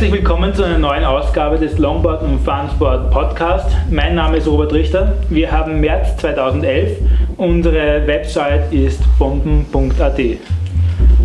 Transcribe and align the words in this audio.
Herzlich 0.00 0.18
willkommen 0.18 0.54
zu 0.54 0.64
einer 0.64 0.78
neuen 0.78 1.04
Ausgabe 1.04 1.58
des 1.58 1.76
Longboard 1.76 2.22
und 2.22 2.38
Funsport 2.38 3.10
Podcast. 3.10 3.66
Mein 3.90 4.14
Name 4.14 4.38
ist 4.38 4.46
Robert 4.46 4.72
Richter. 4.72 5.12
Wir 5.28 5.52
haben 5.52 5.78
März 5.78 6.16
2011. 6.16 6.96
Unsere 7.36 8.06
Website 8.06 8.72
ist 8.72 9.02
bomben.at. 9.18 10.18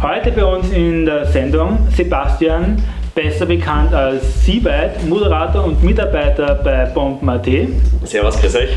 Heute 0.02 0.32
bei 0.34 0.44
uns 0.44 0.70
in 0.72 1.06
der 1.06 1.26
Sendung 1.26 1.88
Sebastian, 1.96 2.84
besser 3.16 3.46
bekannt 3.46 3.94
als 3.94 4.45
Seabite, 4.45 5.06
Moderator 5.08 5.64
und 5.64 5.82
Mitarbeiter 5.82 6.56
bei 6.62 6.84
Bomben.at. 6.88 7.48
Servus, 8.04 8.42
grüß 8.42 8.58
euch. 8.58 8.76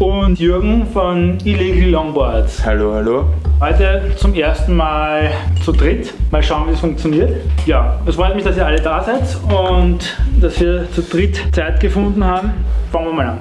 Und 0.00 0.40
Jürgen 0.40 0.84
von 0.92 1.38
Illegal 1.44 1.90
Longboards. 1.90 2.66
Hallo, 2.66 2.92
hallo. 2.92 3.26
Heute 3.60 4.10
zum 4.16 4.34
ersten 4.34 4.74
Mal 4.74 5.30
zu 5.64 5.70
dritt. 5.70 6.12
Mal 6.32 6.42
schauen, 6.42 6.68
wie 6.68 6.72
es 6.72 6.80
funktioniert. 6.80 7.30
Ja, 7.66 8.00
es 8.04 8.16
freut 8.16 8.34
mich, 8.34 8.42
dass 8.42 8.56
ihr 8.56 8.66
alle 8.66 8.80
da 8.80 9.02
seid 9.02 9.22
und 9.48 10.16
dass 10.40 10.60
wir 10.60 10.90
zu 10.92 11.02
dritt 11.02 11.40
Zeit 11.52 11.78
gefunden 11.78 12.24
haben. 12.24 12.52
Fangen 12.90 13.06
wir 13.06 13.12
mal 13.12 13.26
an. 13.26 13.38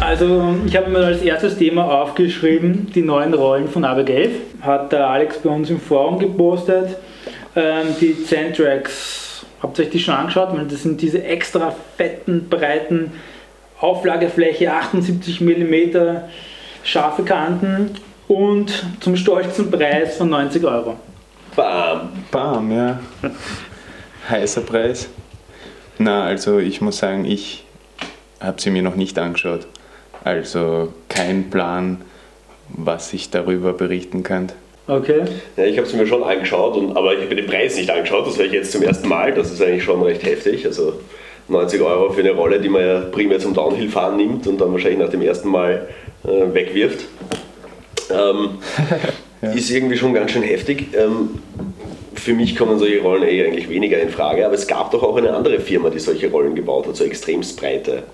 Also, 0.00 0.56
ich 0.66 0.74
habe 0.76 0.90
mir 0.90 1.04
als 1.04 1.20
erstes 1.20 1.58
Thema 1.58 1.84
aufgeschrieben, 1.84 2.90
die 2.94 3.02
neuen 3.02 3.34
Rollen 3.34 3.68
von 3.68 3.84
ABGF. 3.84 4.30
Hat 4.62 4.92
der 4.92 5.08
Alex 5.08 5.38
bei 5.38 5.50
uns 5.50 5.68
im 5.68 5.78
Forum 5.78 6.18
gepostet. 6.18 6.96
Ähm, 7.54 7.88
die 8.00 8.24
Zentrax, 8.24 9.44
habt 9.62 9.78
ihr 9.78 9.84
euch 9.84 9.90
die 9.90 10.00
schon 10.00 10.14
angeschaut? 10.14 10.56
Weil 10.56 10.64
das 10.64 10.82
sind 10.82 11.02
diese 11.02 11.22
extra 11.22 11.74
fetten, 11.98 12.48
breiten 12.48 13.12
Auflagefläche, 13.78 14.72
78 14.72 15.42
mm, 15.42 15.74
scharfe 16.82 17.22
Kanten 17.24 17.90
und 18.28 18.84
zum 19.00 19.16
stolzen 19.16 19.70
Preis 19.70 20.16
von 20.16 20.30
90 20.30 20.64
Euro. 20.64 20.96
Bam. 21.54 22.10
Bam, 22.30 22.72
ja. 22.72 23.00
Heißer 24.28 24.60
Preis. 24.62 25.08
Na, 25.98 26.24
also 26.24 26.58
ich 26.58 26.80
muss 26.80 26.98
sagen, 26.98 27.24
ich 27.24 27.64
habe 28.40 28.60
sie 28.60 28.70
mir 28.70 28.82
noch 28.82 28.96
nicht 28.96 29.18
angeschaut. 29.18 29.66
Also 30.24 30.92
kein 31.08 31.50
Plan, 31.50 32.02
was 32.68 33.12
ich 33.12 33.30
darüber 33.30 33.72
berichten 33.72 34.22
kann. 34.22 34.52
Okay. 34.88 35.22
Ja, 35.56 35.64
ich 35.64 35.78
habe 35.78 35.86
sie 35.86 35.96
mir 35.96 36.06
schon 36.06 36.22
angeschaut, 36.22 36.76
und, 36.76 36.96
aber 36.96 37.12
ich 37.14 37.20
habe 37.20 37.34
mir 37.34 37.42
den 37.42 37.46
Preis 37.46 37.76
nicht 37.76 37.90
angeschaut. 37.90 38.26
Das 38.26 38.38
höre 38.38 38.46
ich 38.46 38.52
jetzt 38.52 38.72
zum 38.72 38.82
ersten 38.82 39.08
Mal. 39.08 39.32
Das 39.32 39.50
ist 39.50 39.62
eigentlich 39.62 39.84
schon 39.84 40.02
recht 40.02 40.22
heftig. 40.24 40.66
Also 40.66 41.00
90 41.48 41.80
Euro 41.80 42.12
für 42.12 42.20
eine 42.20 42.32
Rolle, 42.32 42.60
die 42.60 42.68
man 42.68 42.82
ja 42.82 43.00
primär 43.00 43.38
zum 43.38 43.54
Downhill-Fahren 43.54 44.16
nimmt 44.16 44.46
und 44.46 44.60
dann 44.60 44.72
wahrscheinlich 44.72 45.00
nach 45.00 45.08
dem 45.08 45.22
ersten 45.22 45.48
Mal 45.48 45.88
äh, 46.24 46.54
wegwirft. 46.54 47.04
Ähm, 48.10 48.58
ja. 49.42 49.52
Ist 49.52 49.70
irgendwie 49.70 49.96
schon 49.96 50.14
ganz 50.14 50.30
schön 50.30 50.42
heftig. 50.42 50.88
Ähm, 50.94 51.38
für 52.14 52.32
mich 52.34 52.56
kommen 52.56 52.78
solche 52.78 53.00
Rollen 53.00 53.22
eh 53.24 53.46
eigentlich 53.46 53.68
weniger 53.68 54.00
in 54.00 54.08
Frage, 54.08 54.44
aber 54.44 54.54
es 54.54 54.66
gab 54.66 54.90
doch 54.90 55.02
auch 55.02 55.16
eine 55.16 55.34
andere 55.34 55.60
Firma, 55.60 55.90
die 55.90 55.98
solche 55.98 56.30
Rollen 56.30 56.54
gebaut 56.54 56.86
hat, 56.86 56.96
so 56.96 57.04
extremst 57.04 57.58
breite. 57.58 58.04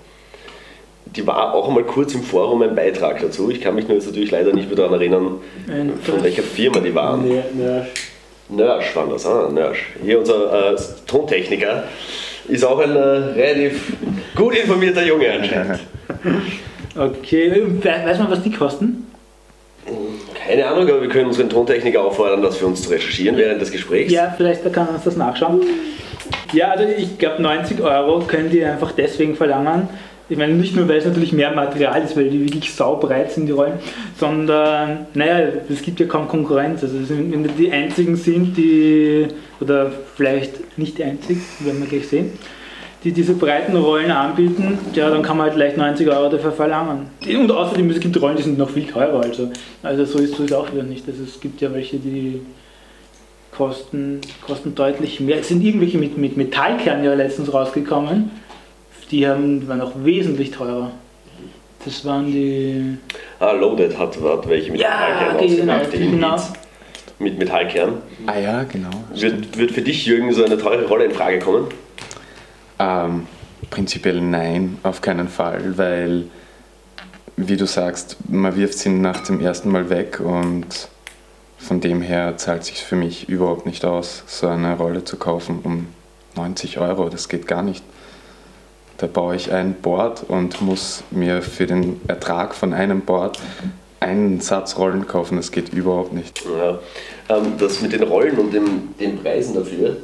Die 1.05 1.25
war 1.25 1.53
auch 1.53 1.67
einmal 1.67 1.83
kurz 1.83 2.13
im 2.13 2.23
Forum 2.23 2.61
ein 2.63 2.75
Beitrag 2.75 3.21
dazu. 3.21 3.49
Ich 3.49 3.61
kann 3.61 3.75
mich 3.75 3.87
nur 3.87 3.97
jetzt 3.97 4.07
natürlich 4.07 4.31
leider 4.31 4.51
nicht 4.51 4.67
mehr 4.67 4.75
daran 4.75 4.93
erinnern, 4.93 5.41
von 6.03 6.23
welcher 6.23 6.43
Firma 6.43 6.79
die 6.79 6.93
waren. 6.93 7.27
Nörsch. 7.55 7.87
Nörsch 8.49 8.95
waren 8.95 9.09
das, 9.09 9.25
ah, 9.25 9.49
Nörsch. 9.51 9.85
Hier 10.03 10.19
unser 10.19 10.73
äh, 10.73 10.75
Tontechniker 11.07 11.83
ist 12.47 12.63
auch 12.65 12.79
ein 12.79 12.95
äh, 12.95 12.99
relativ 12.99 13.93
gut 14.35 14.55
informierter 14.55 15.05
Junge 15.05 15.31
anscheinend. 15.31 15.79
Okay, 16.95 17.65
weiß 17.81 18.19
man, 18.19 18.29
was 18.29 18.43
die 18.43 18.51
kosten? 18.51 19.07
Keine 20.47 20.67
Ahnung, 20.67 20.89
aber 20.89 21.01
wir 21.01 21.09
können 21.09 21.27
unseren 21.27 21.49
Tontechniker 21.49 22.01
auffordern, 22.01 22.41
das 22.41 22.57
für 22.57 22.65
uns 22.65 22.83
zu 22.83 22.89
recherchieren 22.89 23.37
während 23.37 23.61
des 23.61 23.71
Gesprächs. 23.71 24.11
Ja, 24.11 24.33
vielleicht 24.35 24.61
kann 24.73 24.85
man 24.85 24.95
uns 24.95 25.03
das 25.05 25.15
nachschauen. 25.15 25.61
Ja, 26.51 26.71
also 26.71 26.85
ich 26.85 27.17
glaube 27.17 27.41
90 27.41 27.81
Euro 27.81 28.19
können 28.19 28.49
die 28.49 28.63
einfach 28.63 28.91
deswegen 28.91 29.35
verlangen. 29.35 29.87
Ich 30.29 30.37
meine, 30.37 30.53
nicht 30.53 30.75
nur, 30.75 30.87
weil 30.87 30.97
es 30.97 31.05
natürlich 31.05 31.33
mehr 31.33 31.51
Material 31.51 32.01
ist, 32.01 32.15
weil 32.15 32.29
die 32.29 32.41
wirklich 32.41 32.73
saubreit 32.73 33.31
sind, 33.31 33.45
die 33.45 33.51
Rollen, 33.51 33.73
sondern, 34.17 35.07
naja, 35.13 35.49
es 35.69 35.81
gibt 35.81 35.99
ja 35.99 36.05
kaum 36.05 36.27
Konkurrenz. 36.27 36.81
Also 36.81 36.95
wenn 37.09 37.49
die 37.57 37.71
einzigen 37.71 38.15
sind, 38.15 38.55
die, 38.55 39.27
oder 39.59 39.91
vielleicht 40.15 40.77
nicht 40.77 40.97
die 40.97 41.03
einzigen, 41.03 41.43
werden 41.59 41.81
wir 41.81 41.87
gleich 41.87 42.07
sehen, 42.07 42.31
die 43.03 43.11
diese 43.11 43.33
breiten 43.33 43.75
Rollen 43.75 44.11
anbieten, 44.11 44.77
ja, 44.93 45.09
dann 45.09 45.21
kann 45.21 45.37
man 45.37 45.47
halt 45.47 45.57
leicht 45.57 45.77
90 45.77 46.07
Euro 46.07 46.29
dafür 46.29 46.53
verlangen. 46.53 47.07
Und 47.27 47.51
außerdem, 47.51 47.89
es 47.89 47.99
gibt 47.99 48.19
Rollen, 48.21 48.37
die 48.37 48.43
sind 48.43 48.57
noch 48.57 48.69
viel 48.69 48.87
teurer. 48.87 49.21
Also, 49.21 49.51
also 49.81 50.05
so 50.05 50.19
ist 50.19 50.39
es 50.39 50.53
auch 50.53 50.71
wieder 50.71 50.83
nicht. 50.83 51.07
Also 51.07 51.23
es 51.23 51.39
gibt 51.39 51.59
ja 51.61 51.73
welche, 51.73 51.97
die 51.97 52.41
kosten, 53.51 54.21
kosten 54.45 54.73
deutlich 54.73 55.19
mehr. 55.19 55.39
Es 55.39 55.49
sind 55.49 55.63
irgendwelche 55.63 55.97
mit, 55.97 56.17
mit 56.17 56.37
Metallkern 56.37 57.03
ja 57.03 57.13
letztens 57.13 57.53
rausgekommen. 57.53 58.31
Die 59.11 59.27
haben, 59.27 59.67
waren 59.67 59.81
auch 59.81 59.91
wesentlich 60.03 60.51
teurer. 60.51 60.91
Das 61.83 62.05
waren 62.05 62.27
die. 62.27 62.97
Ah, 63.39 63.51
Loaded 63.51 63.97
hat, 63.99 64.17
hat 64.21 64.47
welche 64.47 64.71
mit 64.71 64.79
ja, 64.79 65.35
Metallkern 65.37 65.57
genau. 65.57 65.79
Genau. 65.91 66.37
Mit 67.19 67.37
Metallkern. 67.37 68.01
Ah 68.25 68.39
ja, 68.39 68.63
genau. 68.63 68.89
Wird, 69.13 69.57
wird 69.57 69.71
für 69.71 69.81
dich, 69.81 70.05
Jürgen, 70.05 70.33
so 70.33 70.45
eine 70.45 70.57
teure 70.57 70.85
Rolle 70.87 71.05
in 71.05 71.11
Frage 71.11 71.39
kommen? 71.39 71.67
Ähm, 72.83 73.27
prinzipiell 73.69 74.19
nein, 74.19 74.77
auf 74.83 75.01
keinen 75.01 75.29
Fall, 75.29 75.77
weil, 75.77 76.25
wie 77.37 77.55
du 77.55 77.65
sagst, 77.65 78.17
man 78.29 78.55
wirft 78.57 78.77
sie 78.77 78.89
nach 78.89 79.21
dem 79.21 79.39
ersten 79.39 79.69
Mal 79.69 79.89
weg 79.89 80.19
und 80.19 80.89
von 81.57 81.79
dem 81.79 82.01
her 82.01 82.35
zahlt 82.35 82.65
sich 82.65 82.83
für 82.83 82.97
mich 82.97 83.29
überhaupt 83.29 83.65
nicht 83.65 83.85
aus, 83.85 84.23
so 84.27 84.47
eine 84.47 84.75
Rolle 84.75 85.05
zu 85.05 85.15
kaufen 85.15 85.59
um 85.63 85.87
90 86.35 86.79
Euro. 86.79 87.07
Das 87.07 87.29
geht 87.29 87.47
gar 87.47 87.63
nicht. 87.63 87.83
Da 88.97 89.07
baue 89.07 89.35
ich 89.35 89.51
ein 89.53 89.75
Board 89.75 90.25
und 90.27 90.61
muss 90.61 91.03
mir 91.09 91.41
für 91.41 91.65
den 91.65 92.01
Ertrag 92.07 92.53
von 92.53 92.73
einem 92.73 93.01
Board 93.01 93.39
einen 94.01 94.41
Satz 94.41 94.77
Rollen 94.77 95.07
kaufen. 95.07 95.37
Das 95.37 95.51
geht 95.51 95.73
überhaupt 95.73 96.11
nicht. 96.11 96.43
Ja. 96.45 96.79
Ähm, 97.29 97.53
das 97.57 97.81
mit 97.81 97.93
den 97.93 98.03
Rollen 98.03 98.37
und 98.37 98.53
dem, 98.53 98.93
den 98.99 99.19
Preisen 99.19 99.55
dafür, 99.55 99.97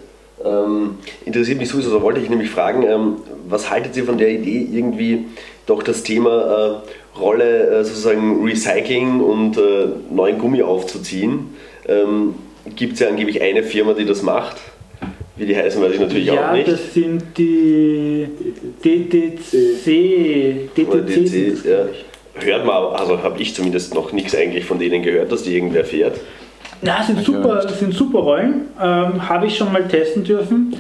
ähm, 0.44 0.97
interessiert 1.25 1.57
mich 1.57 1.69
sowieso, 1.69 1.94
da 1.94 2.01
wollte 2.01 2.19
ich 2.19 2.29
nämlich 2.29 2.50
fragen, 2.50 2.83
ähm, 2.83 3.16
was 3.47 3.69
haltet 3.69 3.95
ihr 3.97 4.05
von 4.05 4.17
der 4.17 4.29
Idee, 4.29 4.67
irgendwie 4.72 5.25
doch 5.66 5.83
das 5.83 6.03
Thema 6.03 6.81
äh, 7.16 7.19
Rolle 7.19 7.67
äh, 7.67 7.83
sozusagen 7.83 8.44
Recycling 8.45 9.19
und 9.19 9.57
äh, 9.57 9.88
neuen 10.11 10.38
Gummi 10.38 10.61
aufzuziehen? 10.61 11.55
Ähm, 11.88 12.35
Gibt 12.75 12.94
es 12.94 12.99
ja 12.99 13.07
angeblich 13.07 13.41
eine 13.41 13.64
Firma, 13.64 13.93
die 13.93 14.05
das 14.05 14.22
macht. 14.22 14.58
Wie 15.35 15.46
die 15.46 15.55
heißen, 15.55 15.81
weiß 15.81 15.93
ich 15.93 15.99
natürlich 15.99 16.25
ja, 16.25 16.49
auch 16.49 16.53
nicht. 16.53 16.67
Ja, 16.67 16.73
das 16.73 16.93
sind 16.93 17.23
die 17.37 18.28
DTC. 18.84 20.75
DTC, 20.75 21.66
ja. 21.66 21.87
Hört 22.41 22.66
man, 22.66 22.93
also 22.93 23.23
habe 23.23 23.41
ich 23.41 23.55
zumindest 23.55 23.93
noch 23.93 24.11
nichts 24.11 24.35
eigentlich 24.35 24.66
von 24.66 24.79
denen 24.79 25.02
gehört, 25.02 25.31
dass 25.31 25.43
die 25.43 25.55
irgendwer 25.55 25.85
fährt. 25.85 26.19
Ja, 26.81 27.03
sind 27.03 27.23
super, 27.26 27.67
sind 27.67 27.93
super 27.93 28.20
Rollen. 28.20 28.67
Ähm, 28.81 29.28
Habe 29.28 29.47
ich 29.47 29.58
schon 29.58 29.72
mal 29.72 29.87
testen 29.87 30.23
dürfen. 30.23 30.76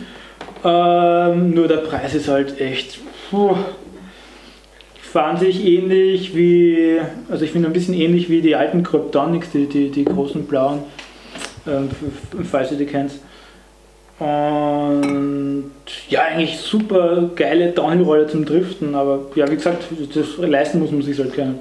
Ähm, 0.63 1.53
nur 1.53 1.67
der 1.67 1.77
Preis 1.77 2.15
ist 2.15 2.27
halt 2.27 2.59
echt. 2.59 2.99
Puh, 3.29 3.55
fahren 5.11 5.37
sich 5.37 5.65
ähnlich 5.65 6.35
wie, 6.35 6.99
also 7.29 7.43
ich 7.43 7.51
finde 7.51 7.67
ein 7.67 7.73
bisschen 7.73 7.95
ähnlich 7.95 8.29
wie 8.29 8.41
die 8.41 8.55
alten 8.55 8.83
Kryptonics, 8.83 9.51
die, 9.51 9.65
die, 9.65 9.89
die 9.89 10.05
großen 10.05 10.45
blauen, 10.45 10.79
ähm, 11.67 11.89
falls 12.49 12.71
ihr 12.71 12.77
die 12.77 12.85
kennt. 12.85 13.13
Und 14.19 15.71
ja, 16.09 16.23
eigentlich 16.23 16.57
super 16.57 17.29
geile 17.35 17.71
Downhill-Rolle 17.71 18.27
zum 18.27 18.45
Driften, 18.45 18.93
aber 18.93 19.27
ja, 19.35 19.49
wie 19.49 19.55
gesagt, 19.55 19.85
das 20.13 20.37
leisten 20.37 20.79
muss 20.79 20.91
man 20.91 21.01
sich 21.01 21.17
halt 21.17 21.33
können. 21.33 21.59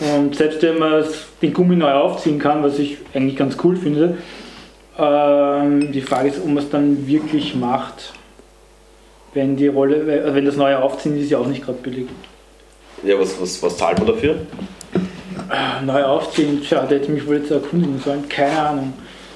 Und 0.00 0.34
selbst 0.34 0.62
wenn 0.62 0.78
man 0.78 1.04
den 1.42 1.52
Gummi 1.52 1.76
neu 1.76 1.92
aufziehen 1.92 2.38
kann, 2.38 2.62
was 2.62 2.78
ich 2.78 2.98
eigentlich 3.14 3.36
ganz 3.36 3.56
cool 3.62 3.76
finde, 3.76 4.18
ähm, 4.98 5.92
die 5.92 6.00
Frage 6.00 6.28
ist, 6.28 6.38
ob 6.38 6.46
man 6.46 6.58
es 6.58 6.70
dann 6.70 7.06
wirklich 7.06 7.54
macht. 7.54 8.12
Wenn 9.34 9.56
die 9.56 9.68
Rolle, 9.68 9.96
äh, 9.96 10.34
wenn 10.34 10.44
das 10.44 10.56
neue 10.56 10.82
Aufziehen 10.82 11.20
ist 11.20 11.30
ja 11.30 11.38
auch 11.38 11.46
nicht 11.46 11.64
gerade 11.64 11.78
billig. 11.78 12.06
Ja, 13.02 13.18
was, 13.18 13.40
was, 13.40 13.62
was 13.62 13.76
zahlt 13.76 13.98
man 13.98 14.08
dafür? 14.08 14.36
Äh, 15.50 15.84
neu 15.84 16.04
aufziehen, 16.04 16.62
tja, 16.62 16.84
der 16.86 16.98
hätte 16.98 17.10
mich 17.10 17.26
wohl 17.26 17.36
jetzt 17.36 17.50
erkundigen 17.50 17.98
sollen, 17.98 18.28
keine 18.28 18.58
Ahnung. 18.58 18.92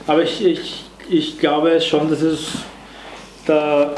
Aber 0.07 0.23
ich, 0.23 0.45
ich, 0.45 0.85
ich 1.09 1.39
glaube 1.39 1.81
schon, 1.81 2.11
dass 2.11 2.23
es 2.23 2.49
da 3.47 3.95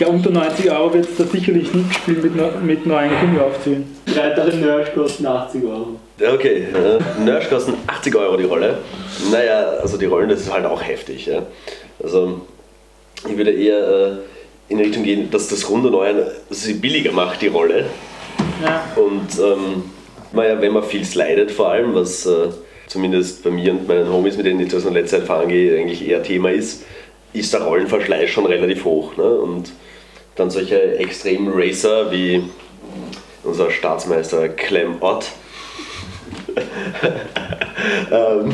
glaube, 0.00 0.16
unter 0.16 0.30
90 0.30 0.70
Euro 0.70 0.94
wird 0.94 1.08
es 1.10 1.16
da 1.16 1.24
sicherlich 1.24 1.72
nicht 1.74 1.94
spielen 1.94 2.22
mit, 2.22 2.62
mit 2.62 2.86
neuen 2.86 3.10
Gummi 3.20 3.38
aufziehen. 3.38 3.84
Weitere 4.06 4.56
Nerds 4.56 4.94
kosten 4.94 5.26
80 5.26 5.64
Euro. 5.64 6.00
Okay, 6.34 6.64
äh, 6.74 7.22
Nerds 7.22 7.50
kosten 7.50 7.74
80 7.86 8.16
Euro 8.16 8.36
die 8.36 8.44
Rolle. 8.44 8.78
Naja, 9.30 9.60
also 9.82 9.98
die 9.98 10.06
Rollen, 10.06 10.30
das 10.30 10.40
ist 10.40 10.52
halt 10.52 10.64
auch 10.64 10.82
heftig. 10.82 11.26
Ja. 11.26 11.42
Also 12.02 12.40
ich 13.28 13.36
würde 13.36 13.50
eher 13.50 13.88
äh, 13.88 14.72
in 14.72 14.78
Richtung 14.78 15.02
gehen, 15.02 15.30
dass 15.30 15.48
das 15.48 15.68
runde 15.68 15.90
Neue 15.90 16.32
sie 16.48 16.74
billiger 16.74 17.12
macht, 17.12 17.42
die 17.42 17.48
Rolle. 17.48 17.84
Ja. 18.64 18.86
Und 18.96 19.38
ähm, 19.38 19.82
naja, 20.32 20.60
wenn 20.60 20.72
man 20.72 20.82
viel 20.82 21.04
slidet 21.04 21.50
vor 21.50 21.68
allem, 21.68 21.94
was 21.94 22.24
äh, 22.24 22.48
zumindest 22.86 23.44
bei 23.44 23.50
mir 23.50 23.72
und 23.72 23.86
meinen 23.86 24.10
Homies, 24.10 24.38
mit 24.38 24.46
denen 24.46 24.60
ich 24.60 24.68
das 24.68 24.86
in 24.86 24.94
letzter 24.94 25.18
Zeit 25.18 25.26
fahren 25.26 25.48
gehe, 25.48 25.78
eigentlich 25.78 26.08
eher 26.08 26.22
Thema 26.22 26.50
ist, 26.50 26.84
ist 27.32 27.52
der 27.52 27.62
Rollenverschleiß 27.62 28.30
schon 28.30 28.46
relativ 28.46 28.84
hoch. 28.84 29.16
Ne? 29.16 29.24
Und 29.24 29.72
dann 30.36 30.50
solche 30.50 30.98
extremen 30.98 31.52
Racer 31.52 32.10
wie 32.10 32.42
unser 33.44 33.70
Staatsmeister 33.70 34.48
Clem 34.48 34.96
Ott 35.00 35.26
ähm, 38.10 38.52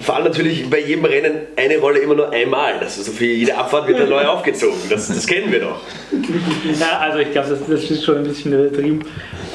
fahren 0.00 0.24
natürlich 0.24 0.68
bei 0.68 0.80
jedem 0.80 1.04
Rennen 1.04 1.46
eine 1.56 1.78
Rolle 1.78 1.98
immer 2.00 2.14
nur 2.14 2.30
einmal. 2.30 2.78
Das 2.80 2.98
ist 2.98 3.06
so 3.06 3.12
für 3.12 3.24
jede 3.24 3.56
Abfahrt 3.56 3.88
wird 3.88 4.00
er 4.00 4.06
neu 4.06 4.24
aufgezogen. 4.26 4.78
Das, 4.90 5.08
das 5.08 5.26
kennen 5.26 5.50
wir 5.52 5.60
doch. 5.60 5.80
Ja, 6.78 6.98
also 6.98 7.18
ich 7.18 7.32
glaube, 7.32 7.48
das, 7.50 7.60
das 7.66 7.90
ist 7.90 8.04
schon 8.04 8.18
ein 8.18 8.24
bisschen 8.24 8.52
übertrieben. 8.52 9.04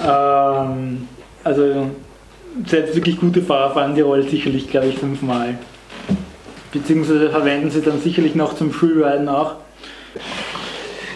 Ähm, 0.05 1.07
also 1.43 1.89
selbst 2.65 2.95
wirklich 2.95 3.19
gute 3.19 3.41
Fahrer 3.41 3.73
fahren 3.73 3.95
die 3.95 4.01
Rolle 4.01 4.23
sicherlich, 4.23 4.69
glaube 4.69 4.87
ich, 4.87 4.97
fünfmal. 4.97 5.57
Beziehungsweise 6.71 7.29
verwenden 7.29 7.71
sie 7.71 7.81
dann 7.81 7.99
sicherlich 8.01 8.35
noch 8.35 8.55
zum 8.55 8.71
Freeriden 8.71 9.27
auch. 9.27 9.55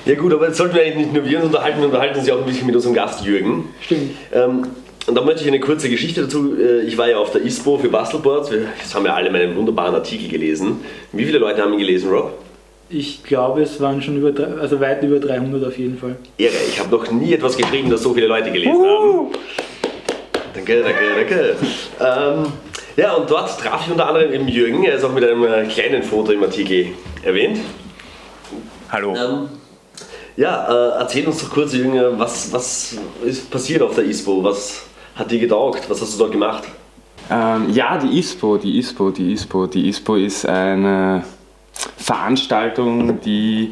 Ja 0.05 0.15
gut, 0.15 0.33
aber 0.33 0.47
jetzt 0.47 0.57
sollten 0.57 0.75
wir 0.75 0.81
eigentlich 0.81 0.97
nicht 1.07 1.13
nur 1.13 1.25
wir 1.25 1.37
uns 1.37 1.47
unterhalten, 1.47 1.79
wir 1.79 1.85
unterhalten 1.85 2.17
uns 2.19 2.27
ja 2.27 2.33
auch 2.35 2.39
ein 2.39 2.45
bisschen 2.45 2.65
mit 2.65 2.75
unserem 2.75 2.93
Gast 2.93 3.23
Jürgen. 3.23 3.69
Stimmt. 3.81 4.11
Ähm, 4.33 4.67
und 5.05 5.15
da 5.15 5.21
möchte 5.21 5.41
ich 5.41 5.47
eine 5.47 5.59
kurze 5.59 5.89
Geschichte 5.89 6.23
dazu. 6.23 6.55
Äh, 6.57 6.81
Ich 6.81 6.97
war 6.97 7.09
ja 7.09 7.17
auf 7.17 7.31
der 7.31 7.41
ISPO 7.41 7.77
für 7.77 7.89
Bastelboards. 7.89 8.51
Jetzt 8.51 8.95
haben 8.95 9.03
wir 9.05 9.13
alle 9.15 9.29
meinen 9.31 9.55
wunderbaren 9.55 9.95
Artikel 9.95 10.27
gelesen. 10.27 10.81
Wie 11.11 11.25
viele 11.25 11.37
Leute 11.37 11.61
haben 11.61 11.73
ihn 11.73 11.79
gelesen, 11.79 12.09
Rob? 12.09 12.33
Ich 12.89 13.23
glaube, 13.23 13.61
es 13.63 13.79
waren 13.81 14.01
schon 14.01 14.17
über, 14.17 14.31
also 14.59 14.79
weit 14.79 15.01
über 15.03 15.19
300 15.19 15.63
auf 15.65 15.77
jeden 15.77 15.97
Fall. 15.97 16.15
Ehre. 16.37 16.53
Ich 16.67 16.79
habe 16.79 16.89
noch 16.91 17.09
nie 17.11 17.33
etwas 17.33 17.57
geschrieben, 17.57 17.89
das 17.89 18.03
so 18.03 18.13
viele 18.13 18.27
Leute 18.27 18.51
gelesen 18.51 18.83
haben. 18.83 19.27
Danke, 20.53 20.83
danke, 20.83 20.99
danke. 21.15 21.55
Ähm, 21.99 22.45
ja, 22.95 23.13
und 23.13 23.29
dort 23.29 23.59
traf 23.59 23.85
ich 23.85 23.91
unter 23.91 24.07
anderem 24.07 24.31
eben 24.31 24.47
Jürgen. 24.47 24.83
Er 24.83 24.95
ist 24.95 25.03
auch 25.03 25.13
mit 25.13 25.23
einem 25.23 25.43
äh, 25.43 25.65
kleinen 25.65 26.03
Foto 26.03 26.31
im 26.31 26.43
Artikel 26.43 26.87
erwähnt. 27.23 27.59
Hallo. 28.91 29.15
Ähm, 29.15 29.49
ja, 30.35 30.67
äh, 30.67 30.99
erzähl 30.99 31.27
uns 31.27 31.39
doch 31.39 31.49
kurz, 31.49 31.73
Jürgen, 31.73 31.95
äh, 31.95 32.19
was, 32.19 32.51
was 32.51 32.97
ist 33.23 33.49
passiert 33.49 33.81
auf 33.81 33.95
der 33.95 34.05
ISPO? 34.05 34.43
Was 34.43 34.83
hat 35.15 35.31
dir 35.31 35.39
getaugt? 35.39 35.89
Was 35.89 36.01
hast 36.01 36.15
du 36.15 36.19
dort 36.19 36.31
gemacht? 36.31 36.63
Ähm, 37.29 37.69
ja, 37.71 37.97
die 37.97 38.19
ISPO, 38.19 38.57
die 38.57 38.77
ISPO, 38.79 39.11
die 39.11 39.33
ISPO. 39.33 39.67
Die 39.67 39.87
ISPO 39.89 40.15
ist 40.15 40.45
eine 40.45 41.23
Veranstaltung, 41.97 43.19
die 43.21 43.71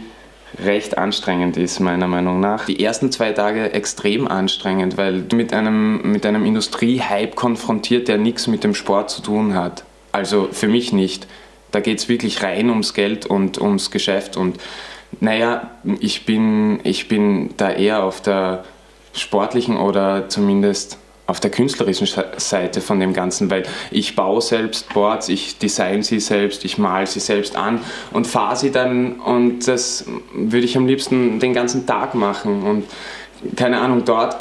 recht 0.60 0.98
anstrengend 0.98 1.58
ist, 1.58 1.80
meiner 1.80 2.08
Meinung 2.08 2.40
nach. 2.40 2.66
Die 2.66 2.84
ersten 2.84 3.12
zwei 3.12 3.32
Tage 3.32 3.74
extrem 3.74 4.28
anstrengend, 4.28 4.98
weil 4.98 5.22
du 5.22 5.36
mit 5.36 5.54
einem, 5.54 6.12
mit 6.12 6.26
einem 6.26 6.46
Industriehype 6.46 7.36
konfrontiert, 7.36 8.08
der 8.08 8.18
nichts 8.18 8.48
mit 8.48 8.64
dem 8.64 8.76
Sport 8.76 9.10
zu 9.10 9.22
tun 9.22 9.56
hat. 9.56 9.84
Also 10.12 10.50
für 10.52 10.68
mich 10.68 10.94
nicht. 10.94 11.28
Da 11.72 11.80
geht 11.80 12.00
es 12.00 12.10
wirklich 12.10 12.44
rein 12.44 12.70
ums 12.70 12.94
Geld 12.94 13.26
und 13.26 13.60
ums 13.62 13.92
Geschäft. 13.92 14.36
Und 14.36 14.60
naja, 15.20 15.72
ich 16.00 16.26
bin, 16.26 16.80
ich 16.84 17.08
bin 17.08 17.52
da 17.58 17.72
eher 17.72 18.04
auf 18.04 18.22
der 18.22 18.66
sportlichen 19.14 19.78
oder 19.78 20.30
zumindest 20.30 20.98
auf 21.32 21.40
der 21.40 21.50
künstlerischen 21.50 22.06
Sche- 22.06 22.38
Seite 22.38 22.82
von 22.82 23.00
dem 23.00 23.14
Ganzen, 23.14 23.50
weil 23.50 23.64
ich 23.90 24.16
baue 24.18 24.42
selbst 24.42 24.94
Boards, 24.94 25.30
ich 25.30 25.58
design 25.58 26.04
sie 26.04 26.20
selbst, 26.20 26.66
ich 26.66 26.78
male 26.78 27.08
sie 27.08 27.22
selbst 27.22 27.56
an 27.56 27.80
und 28.12 28.28
fahre 28.28 28.58
sie 28.58 28.70
dann 28.70 29.14
und 29.14 29.66
das 29.66 30.06
würde 30.34 30.66
ich 30.66 30.76
am 30.76 30.88
liebsten 30.88 31.40
den 31.40 31.54
ganzen 31.54 31.86
Tag 31.88 32.16
machen 32.16 32.64
und 32.64 32.84
keine 33.56 33.80
Ahnung, 33.80 34.06
dort, 34.06 34.38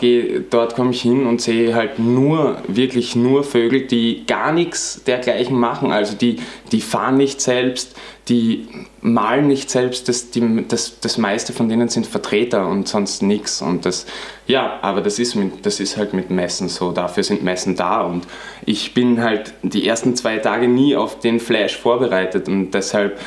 dort 0.51 0.75
komme 0.75 0.91
ich 0.91 1.01
hin 1.01 1.27
und 1.27 1.41
sehe 1.41 1.75
halt 1.75 1.99
nur, 1.99 2.59
wirklich 2.69 3.17
nur 3.17 3.45
Vögel, 3.45 3.87
die 3.87 4.25
gar 4.27 4.53
nichts 4.53 5.03
dergleichen 5.07 5.59
machen. 5.59 5.91
Also 5.91 6.17
die, 6.17 6.37
die 6.71 6.81
fahren 6.81 7.17
nicht 7.17 7.41
selbst, 7.41 7.97
die 8.29 8.69
malen 9.01 9.49
nicht 9.49 9.71
selbst, 9.71 10.09
das, 10.09 10.31
die, 10.31 10.65
das, 10.69 11.01
das 11.01 11.19
meiste 11.19 11.53
von 11.53 11.69
denen 11.69 11.89
sind 11.89 12.07
Vertreter 12.07 12.69
und 12.69 12.89
sonst 12.89 13.23
nichts. 13.23 13.63
Und 13.63 13.87
das, 13.87 14.07
ja, 14.47 14.79
aber 14.83 15.01
das 15.01 15.19
ist, 15.19 15.35
mit, 15.35 15.65
das 15.65 15.81
ist 15.81 15.97
halt 15.97 16.13
mit 16.13 16.31
Messen 16.31 16.69
so, 16.69 16.93
dafür 16.93 17.23
sind 17.23 17.43
Messen 17.43 17.77
da. 17.77 18.03
Und 18.03 18.27
ich 18.67 18.93
bin 18.93 19.23
halt 19.23 19.55
die 19.63 19.89
ersten 19.89 20.15
zwei 20.15 20.39
Tage 20.39 20.69
nie 20.69 20.95
auf 20.95 21.19
den 21.21 21.41
Flash 21.41 21.77
vorbereitet 21.77 22.49
und 22.49 22.73
deshalb 22.73 23.19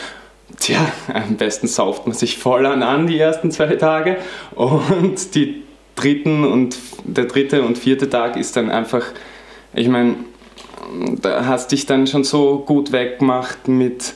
Tja, 0.59 0.79
am 1.13 1.35
besten 1.35 1.67
sauft 1.67 2.05
man 2.07 2.15
sich 2.15 2.38
voll 2.38 2.65
an, 2.65 2.83
an 2.83 3.07
die 3.07 3.19
ersten 3.19 3.51
zwei 3.51 3.75
Tage. 3.75 4.17
Und 4.55 5.35
die 5.35 5.63
dritten 5.95 6.44
und 6.45 6.77
der 7.03 7.25
dritte 7.25 7.63
und 7.63 7.77
vierte 7.77 8.09
Tag 8.09 8.38
ist 8.38 8.55
dann 8.55 8.69
einfach, 8.69 9.03
ich 9.73 9.88
meine, 9.88 10.15
da 11.21 11.45
hast 11.45 11.71
dich 11.71 11.85
dann 11.85 12.07
schon 12.07 12.23
so 12.23 12.59
gut 12.65 12.91
weggemacht 12.91 13.67
mit 13.67 14.13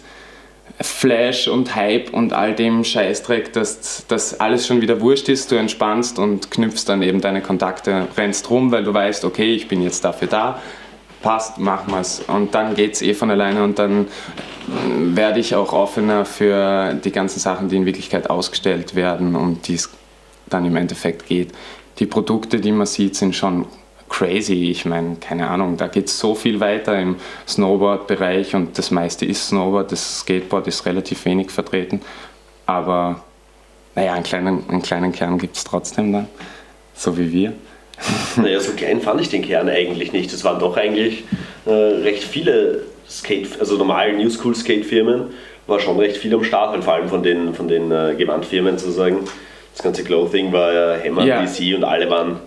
Flash 0.80 1.48
und 1.48 1.76
Hype 1.76 2.14
und 2.14 2.34
all 2.34 2.54
dem 2.54 2.84
Scheißdreck, 2.84 3.52
dass 3.54 4.06
das 4.08 4.40
alles 4.40 4.68
schon 4.68 4.82
wieder 4.82 5.02
wurscht 5.02 5.28
ist, 5.28 5.52
du 5.52 5.56
entspannst 5.56 6.20
und 6.20 6.52
knüpfst 6.52 6.86
dann 6.86 7.02
eben 7.02 7.20
deine 7.20 7.42
Kontakte, 7.42 8.08
rennst 8.16 8.50
rum, 8.52 8.72
weil 8.72 8.84
du 8.84 8.94
weißt, 8.94 9.26
okay, 9.26 9.56
ich 9.56 9.68
bin 9.68 9.82
jetzt 9.82 10.06
dafür 10.06 10.28
da, 10.28 10.62
passt, 11.28 11.58
machen 11.58 11.94
wir's. 11.94 12.22
Und 12.26 12.56
dann 12.56 12.74
geht's 12.74 13.02
eh 13.02 13.14
von 13.14 13.30
alleine 13.30 13.62
und 13.62 13.78
dann 13.80 14.06
äh, 14.06 14.08
werde 15.18 15.42
ich 15.42 15.56
auch 15.56 15.74
offener 15.74 16.24
für 16.24 16.94
die 16.94 17.12
ganzen 17.12 17.42
Sachen, 17.42 17.68
die 17.68 17.76
in 17.76 17.86
Wirklichkeit 17.86 18.30
ausgestellt 18.30 18.96
werden, 18.96 19.36
um 19.36 19.62
die 19.62 19.74
es 19.74 19.90
dann 20.46 20.64
im 20.64 20.78
Endeffekt 20.78 21.26
geht. 21.26 21.52
Die 22.00 22.06
Produkte, 22.06 22.62
die 22.62 22.72
man 22.72 22.88
sieht, 22.88 23.18
sind 23.18 23.36
schon 23.36 23.66
crazy. 24.08 24.72
Ich 24.72 24.86
meine, 24.86 25.18
keine 25.18 25.50
Ahnung, 25.50 25.76
da 25.76 25.88
geht 25.88 26.08
es 26.08 26.18
so 26.18 26.34
viel 26.34 26.62
weiter 26.62 26.98
im 26.98 27.18
Snowboard-Bereich 27.46 28.56
und 28.56 28.78
das 28.78 28.90
meiste 28.92 29.26
ist 29.26 29.50
Snowboard, 29.50 29.92
das 29.92 30.20
Skateboard 30.20 30.66
ist 30.68 30.86
relativ 30.86 31.26
wenig 31.26 31.52
vertreten. 31.52 32.00
Aber 32.66 33.22
naja, 33.96 34.14
einen 34.14 34.24
kleinen, 34.24 34.64
einen 34.70 34.82
kleinen 34.82 35.12
Kern 35.12 35.38
gibt 35.38 35.58
es 35.58 35.66
trotzdem 35.66 36.14
dann, 36.14 36.30
so 36.96 37.18
wie 37.18 37.34
wir. 37.34 37.54
Naja, 38.38 38.60
so 38.60 38.74
klein 38.74 39.02
fand 39.02 39.22
ich 39.22 39.30
den 39.30 39.42
Kern 39.42 39.70
eigentlich 39.70 40.14
nicht. 40.14 40.32
Es 40.32 40.44
waren 40.44 40.60
doch 40.60 40.78
eigentlich 40.78 41.24
äh, 41.66 41.72
recht 41.72 42.24
viele 42.24 42.84
Skate, 43.10 43.60
also 43.60 43.78
normale 43.78 44.14
New 44.14 44.30
School 44.30 44.56
Skate-Firmen, 44.56 45.26
war 45.66 45.80
schon 45.80 45.98
recht 45.98 46.18
viel 46.18 46.34
am 46.34 46.44
Start, 46.44 46.82
vor 46.84 46.94
allem 46.94 47.10
von 47.10 47.24
den, 47.24 47.54
von 47.54 47.68
den 47.68 47.92
äh, 47.92 48.16
Gewandfirmen 48.18 48.78
sozusagen. 48.78 49.20
Das 49.74 49.84
ganze 49.84 50.04
Clothing 50.04 50.52
war 50.52 50.74
ja 50.74 51.04
Hammer, 51.04 51.26
Ja. 51.26 51.44
DC 51.44 51.76
und 51.76 51.84
alle 51.84 52.10
waren, 52.10 52.38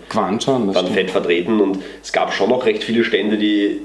schon, 0.41 0.73
waren 0.73 0.87
fett 0.87 1.11
vertreten 1.11 1.61
und 1.61 1.79
es 2.03 2.11
gab 2.11 2.33
schon 2.33 2.49
noch 2.49 2.65
recht 2.65 2.83
viele 2.83 3.03
Stände, 3.05 3.37
die 3.37 3.79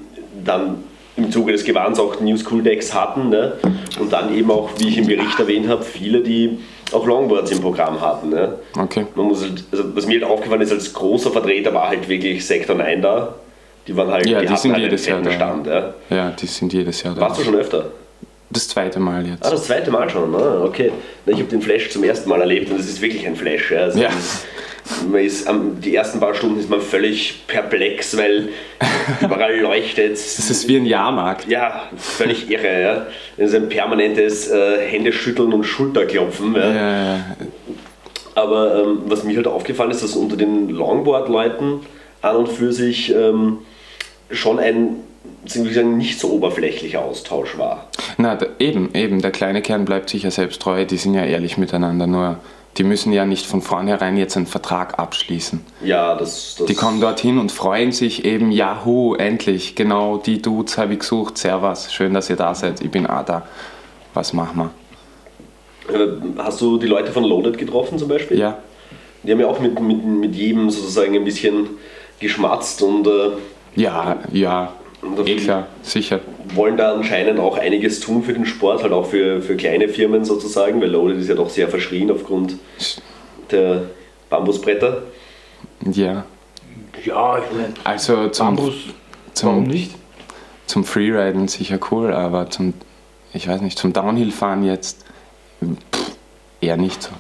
dann 0.45 0.83
im 1.17 1.31
Zuge 1.31 1.53
des 1.53 1.65
Gewands 1.65 1.99
auch 1.99 2.21
New 2.21 2.37
School 2.37 2.63
Decks 2.63 2.93
hatten 2.93 3.29
ne? 3.29 3.53
und 4.01 4.13
dann 4.13 4.35
eben 4.35 4.51
auch, 4.51 4.71
wie 4.79 4.89
ich 4.89 4.99
im 4.99 5.07
Bericht 5.07 5.39
erwähnt 5.39 5.69
habe, 5.69 5.83
viele, 5.85 6.21
die 6.21 6.59
auch 6.93 7.07
Longboards 7.07 7.51
im 7.51 7.61
Programm 7.61 8.01
hatten. 8.01 8.31
Ne? 8.31 8.55
Okay. 8.79 9.07
Man 9.15 9.27
muss 9.27 9.43
halt, 9.43 9.65
also 9.73 9.85
was 9.97 10.07
mir 10.07 10.21
halt 10.21 10.25
aufgefallen 10.31 10.61
ist, 10.63 10.73
als 10.73 10.93
großer 10.93 11.31
Vertreter 11.31 11.73
war 11.75 11.89
halt 11.89 12.09
wirklich 12.09 12.47
Sektor 12.47 12.77
9 12.77 13.03
da. 13.03 13.35
Die 13.87 13.97
waren 13.97 14.11
halt, 14.11 14.27
Ja, 14.27 14.41
die 14.41 14.49
hatten 14.49 14.57
sind 14.61 14.73
halt 14.73 14.83
jedes 14.83 15.07
Jahr 15.07 15.23
da. 15.23 15.31
Stand. 15.33 15.67
Ja. 15.67 15.95
Ja, 16.11 16.31
die 16.31 16.47
sind 16.47 16.73
jedes 16.73 17.03
Jahr 17.03 17.15
da. 17.15 17.21
Warst 17.21 17.41
du 17.41 17.45
schon 17.45 17.55
öfter? 17.57 17.87
Das 18.51 18.69
zweite 18.69 19.01
Mal 19.01 19.27
jetzt. 19.27 19.45
Ah, 19.45 19.51
das 19.51 19.65
zweite 19.65 19.91
Mal 19.91 20.09
schon, 20.09 20.35
ah, 20.35 20.63
okay. 20.65 20.93
Na, 21.25 21.33
Ich 21.33 21.39
habe 21.41 21.49
den 21.51 21.61
Flash 21.63 21.91
zum 21.91 22.05
ersten 22.05 22.29
Mal 22.29 22.41
erlebt 22.41 22.71
und 22.71 22.79
es 22.79 22.89
ist 22.89 23.01
wirklich 23.01 23.27
ein 23.27 23.35
Flash. 23.37 23.71
Ja. 23.73 23.79
Also 23.81 23.99
Ja. 24.01 24.09
Man 25.05 25.21
ist, 25.25 25.47
am- 25.49 25.81
die 25.81 25.95
ersten 25.95 26.21
paar 26.21 26.35
Stunden 26.35 26.59
ist 26.59 26.71
man 26.71 26.81
völlig 26.81 27.47
perplex, 27.47 28.17
weil 28.17 28.49
überall 29.21 29.57
leuchtet 29.61 30.13
Das 30.13 30.51
ist 30.51 30.69
wie 30.69 30.77
ein 30.77 30.87
Jahrmarkt. 30.87 31.49
Ja, 31.49 31.83
völlig 31.97 32.51
irre. 32.51 32.81
Ja. 32.83 33.07
Das 33.37 33.51
ist 33.51 33.55
ein 33.55 33.69
permanentes 33.69 34.49
äh, 34.51 34.79
Händeschütteln 34.87 35.53
und 35.53 35.65
Schulterklopfen. 35.65 36.55
Ja. 36.55 36.75
Ja, 36.75 37.21
Aber 38.35 38.83
ähm, 38.83 38.99
was 39.07 39.25
mir 39.25 39.37
halt 39.37 39.47
aufgefallen 39.47 39.91
ist, 39.91 40.03
dass 40.03 40.15
unter 40.17 40.37
den 40.37 40.69
Longboard-Leuten 40.71 41.81
an 42.23 42.37
und 42.37 42.49
für 42.49 42.73
sich 42.73 43.15
ähm, 43.15 43.59
schon 44.31 44.59
ein 44.59 44.97
sagen, 45.45 45.97
nicht 45.97 46.19
so 46.19 46.31
oberflächlicher 46.31 47.01
Austausch 47.03 47.57
war. 47.59 47.89
Na, 48.19 48.35
da, 48.35 48.47
eben, 48.59 48.91
eben, 48.95 49.23
der 49.23 49.31
kleine 49.31 49.63
Kern 49.63 49.85
bleibt 49.85 50.11
sicher 50.11 50.31
selbst 50.31 50.61
treu, 50.61 50.85
die 50.85 50.97
sind 50.97 51.15
ja 51.15 51.25
ehrlich 51.25 51.57
miteinander, 51.57 52.07
nur 52.07 52.39
die 52.79 52.85
müssen 52.85 53.13
ja 53.13 53.25
nicht 53.25 53.47
von 53.47 53.63
vornherein 53.63 54.17
jetzt 54.17 54.37
einen 54.37 54.47
Vertrag 54.47 54.99
abschließen. 54.99 55.65
Ja, 55.83 56.15
das. 56.15 56.57
das 56.59 56.67
Die 56.67 56.75
kommen 56.75 57.01
dorthin 57.01 57.39
und 57.39 57.51
freuen 57.53 57.93
sich 57.93 58.25
eben, 58.25 58.51
Yahoo, 58.51 59.15
endlich, 59.15 59.75
genau 59.75 60.19
die 60.19 60.43
Dudes 60.43 60.77
habe 60.79 60.95
ich 60.95 61.01
gesucht, 61.01 61.39
servus, 61.39 61.93
schön, 61.93 62.13
dass 62.15 62.29
ihr 62.31 62.37
da 62.37 62.55
seid, 62.55 62.81
ich 62.81 62.91
bin 62.91 63.07
auch 63.07 63.25
da. 63.25 63.47
Was 64.15 64.33
machen 64.33 64.71
wir? 65.89 65.95
Äh, 65.95 66.09
Hast 66.39 66.61
du 66.61 66.79
die 66.79 66.87
Leute 66.87 67.13
von 67.13 67.25
Loaded 67.25 67.59
getroffen 67.59 67.99
zum 67.99 68.09
Beispiel? 68.09 68.39
Ja, 68.39 68.59
Die 69.23 69.33
haben 69.33 69.41
ja 69.41 69.47
auch 69.47 69.61
mit, 69.61 69.81
mit, 69.81 70.05
mit 70.05 70.35
jedem 70.35 70.71
sozusagen 70.71 71.15
ein 71.15 71.25
bisschen 71.25 71.69
geschmatzt 72.21 72.83
und 72.83 73.07
äh, 73.07 73.31
ja, 73.75 74.17
ja, 74.33 74.73
Und 75.03 75.29
eh 75.29 75.37
klar, 75.37 75.67
sicher. 75.83 76.21
wollen 76.55 76.77
da 76.77 76.95
anscheinend 76.95 77.39
auch 77.39 77.59
einiges 77.59 78.01
tun 78.01 78.23
für 78.23 78.33
den 78.33 78.47
Sport, 78.47 78.83
halt 78.83 78.93
auch 78.93 79.07
für, 79.07 79.43
für 79.43 79.57
kleine 79.57 79.89
Firmen 79.89 80.25
sozusagen, 80.25 80.81
weil 80.81 80.91
Loaded 80.91 81.19
ist 81.19 81.29
ja 81.29 81.35
doch 81.35 81.51
sehr 81.51 81.69
verschrien 81.69 82.11
aufgrund 82.11 82.57
der 83.51 83.83
Bambusbretter. 84.31 85.03
Ja, 85.93 86.25
Ja, 87.05 87.39
ich 87.39 87.45
meine, 87.57 87.75
also 87.85 88.29
zum, 88.29 88.57
Bambus, 88.57 88.75
warum 89.43 89.65
zum, 89.65 89.65
nicht? 89.65 89.93
zum 90.67 90.85
Freeriden 90.85 91.47
sicher 91.49 91.79
cool, 91.91 92.13
aber 92.13 92.51
zum, 92.51 92.75
ich 93.33 93.47
weiß 93.47 93.61
nicht, 93.61 93.79
zum 93.79 93.93
Downhill-Fahren 93.93 94.65
jetzt 94.65 95.05
Pff, 95.61 96.13
eher 96.61 96.77
nicht 96.77 97.03
so. 97.03 97.11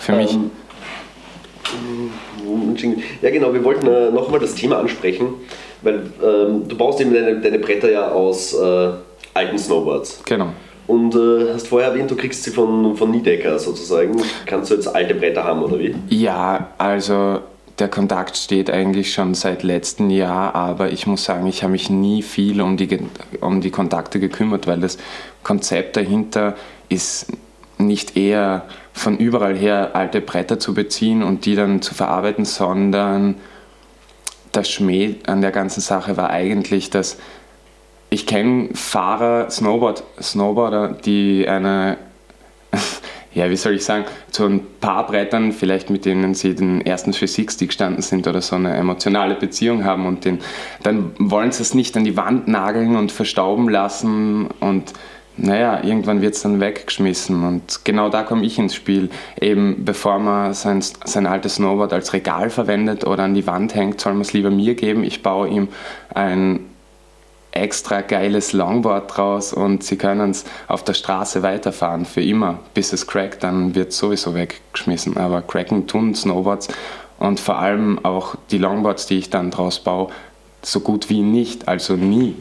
Für 0.00 0.12
mich. 0.12 0.32
Ähm, 0.34 0.50
Ja, 3.22 3.30
genau, 3.30 3.52
wir 3.52 3.64
wollten 3.64 3.86
äh, 3.86 4.10
nochmal 4.10 4.40
das 4.40 4.54
Thema 4.54 4.78
ansprechen, 4.78 5.34
weil 5.84 6.02
ähm, 6.22 6.66
du 6.66 6.76
baust 6.76 7.00
eben 7.00 7.12
deine, 7.12 7.40
deine 7.40 7.58
Bretter 7.58 7.90
ja 7.90 8.10
aus 8.10 8.54
äh, 8.54 8.90
alten 9.34 9.58
Snowboards. 9.58 10.22
Genau. 10.24 10.48
Und 10.86 11.14
äh, 11.14 11.52
hast 11.54 11.68
vorher 11.68 11.90
erwähnt, 11.90 12.10
du 12.10 12.16
kriegst 12.16 12.44
sie 12.44 12.50
von, 12.50 12.96
von 12.96 13.10
Niedecker 13.10 13.58
sozusagen. 13.58 14.20
Kannst 14.46 14.70
du 14.70 14.74
jetzt 14.74 14.94
alte 14.94 15.14
Bretter 15.14 15.44
haben 15.44 15.62
oder 15.62 15.78
wie? 15.78 15.94
Ja, 16.10 16.68
also 16.76 17.40
der 17.78 17.88
Kontakt 17.88 18.36
steht 18.36 18.70
eigentlich 18.70 19.12
schon 19.12 19.34
seit 19.34 19.62
letztem 19.62 20.10
Jahr, 20.10 20.54
aber 20.54 20.92
ich 20.92 21.06
muss 21.06 21.24
sagen, 21.24 21.46
ich 21.46 21.62
habe 21.62 21.72
mich 21.72 21.90
nie 21.90 22.22
viel 22.22 22.60
um 22.60 22.76
die, 22.76 22.98
um 23.40 23.60
die 23.60 23.70
Kontakte 23.70 24.20
gekümmert, 24.20 24.66
weil 24.66 24.80
das 24.80 24.98
Konzept 25.42 25.96
dahinter 25.96 26.54
ist 26.88 27.26
nicht 27.78 28.16
eher 28.16 28.66
von 28.92 29.16
überall 29.16 29.56
her 29.56 29.90
alte 29.94 30.20
Bretter 30.20 30.60
zu 30.60 30.74
beziehen 30.74 31.22
und 31.22 31.46
die 31.46 31.56
dann 31.56 31.82
zu 31.82 31.94
verarbeiten, 31.94 32.44
sondern 32.44 33.36
der 34.54 34.64
Schmäh 34.64 35.16
an 35.26 35.40
der 35.40 35.50
ganzen 35.50 35.80
Sache 35.80 36.16
war 36.16 36.30
eigentlich, 36.30 36.90
dass 36.90 37.18
ich 38.10 38.26
kenne 38.26 38.70
Fahrer, 38.74 39.50
Snowboard, 39.50 40.04
Snowboarder, 40.20 40.88
die 41.04 41.48
eine 41.48 41.98
ja, 43.34 43.50
wie 43.50 43.56
soll 43.56 43.74
ich 43.74 43.84
sagen, 43.84 44.04
zu 44.30 44.44
ein 44.44 44.60
paar 44.80 45.06
Brettern, 45.06 45.52
vielleicht 45.52 45.90
mit 45.90 46.04
denen 46.04 46.34
sie 46.34 46.54
den 46.54 46.80
ersten 46.80 47.12
Physik-Stick 47.12 47.68
gestanden 47.68 48.02
sind 48.02 48.26
oder 48.28 48.40
so 48.40 48.56
eine 48.56 48.74
emotionale 48.74 49.34
Beziehung 49.34 49.84
haben 49.84 50.06
und 50.06 50.24
den, 50.24 50.38
dann 50.82 51.12
wollen 51.18 51.50
sie 51.50 51.62
es 51.62 51.74
nicht 51.74 51.96
an 51.96 52.04
die 52.04 52.16
Wand 52.16 52.46
nageln 52.48 52.96
und 52.96 53.10
verstauben 53.10 53.68
lassen 53.68 54.48
und 54.60 54.92
naja, 55.36 55.82
irgendwann 55.82 56.20
wird 56.20 56.34
es 56.34 56.42
dann 56.42 56.60
weggeschmissen 56.60 57.44
und 57.44 57.84
genau 57.84 58.08
da 58.08 58.22
komme 58.22 58.44
ich 58.44 58.58
ins 58.58 58.74
Spiel. 58.74 59.10
Eben 59.40 59.84
bevor 59.84 60.18
man 60.20 60.54
sein, 60.54 60.80
sein 60.82 61.26
altes 61.26 61.56
Snowboard 61.56 61.92
als 61.92 62.12
Regal 62.12 62.50
verwendet 62.50 63.04
oder 63.04 63.24
an 63.24 63.34
die 63.34 63.46
Wand 63.46 63.74
hängt, 63.74 64.00
soll 64.00 64.12
man 64.12 64.22
es 64.22 64.32
lieber 64.32 64.50
mir 64.50 64.74
geben. 64.74 65.02
Ich 65.02 65.22
baue 65.22 65.48
ihm 65.48 65.68
ein 66.14 66.60
extra 67.50 68.00
geiles 68.00 68.52
Longboard 68.52 69.16
draus 69.16 69.52
und 69.52 69.84
sie 69.84 69.96
können 69.96 70.30
es 70.30 70.44
auf 70.66 70.84
der 70.84 70.94
Straße 70.94 71.42
weiterfahren 71.42 72.04
für 72.04 72.22
immer, 72.22 72.58
bis 72.74 72.92
es 72.92 73.06
crackt, 73.06 73.42
dann 73.44 73.74
wird 73.74 73.90
es 73.90 73.98
sowieso 73.98 74.34
weggeschmissen. 74.34 75.16
Aber 75.16 75.42
cracken 75.42 75.86
tun 75.86 76.14
Snowboards 76.14 76.68
und 77.18 77.40
vor 77.40 77.58
allem 77.58 78.04
auch 78.04 78.34
die 78.50 78.58
Longboards, 78.58 79.06
die 79.06 79.18
ich 79.18 79.30
dann 79.30 79.50
draus 79.50 79.78
baue, 79.80 80.08
so 80.62 80.80
gut 80.80 81.10
wie 81.10 81.22
nicht, 81.22 81.68
also 81.68 81.94
nie. 81.94 82.34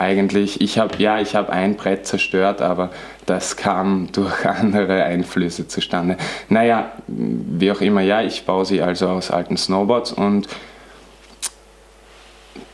Eigentlich, 0.00 0.62
ich 0.62 0.78
habe 0.78 0.96
ja, 0.96 1.20
ich 1.20 1.34
habe 1.34 1.52
ein 1.52 1.76
Brett 1.76 2.06
zerstört, 2.06 2.62
aber 2.62 2.88
das 3.26 3.58
kam 3.58 4.08
durch 4.12 4.46
andere 4.46 5.04
Einflüsse 5.04 5.68
zustande. 5.68 6.16
Naja, 6.48 6.92
wie 7.06 7.70
auch 7.70 7.82
immer, 7.82 8.00
ja, 8.00 8.22
ich 8.22 8.46
baue 8.46 8.64
sie 8.64 8.80
also 8.80 9.08
aus 9.08 9.30
alten 9.30 9.58
Snowboards 9.58 10.12
und 10.12 10.48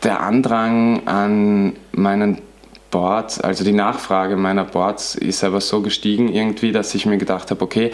der 0.04 0.21
Andrang 0.21 1.09
an 1.09 1.75
meinen 1.90 2.42
Boards, 2.92 3.40
also 3.40 3.64
die 3.64 3.73
Nachfrage 3.73 4.37
meiner 4.37 4.62
Boards 4.62 5.16
ist 5.16 5.42
aber 5.42 5.61
so 5.61 5.83
gestiegen 5.83 6.33
irgendwie, 6.33 6.71
dass 6.71 6.95
ich 6.95 7.06
mir 7.06 7.18
gedacht 7.18 7.50
habe, 7.50 7.61
okay, 7.61 7.90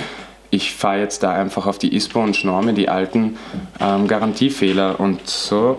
ich 0.50 0.74
fahre 0.74 0.98
jetzt 0.98 1.22
da 1.22 1.32
einfach 1.32 1.66
auf 1.66 1.78
die 1.78 1.96
ISPO 1.96 2.20
und 2.22 2.36
schnorre 2.36 2.66
mir 2.66 2.74
die 2.74 2.90
alten 2.90 3.38
ähm, 3.80 4.06
Garantiefehler 4.08 5.00
und 5.00 5.26
so 5.26 5.78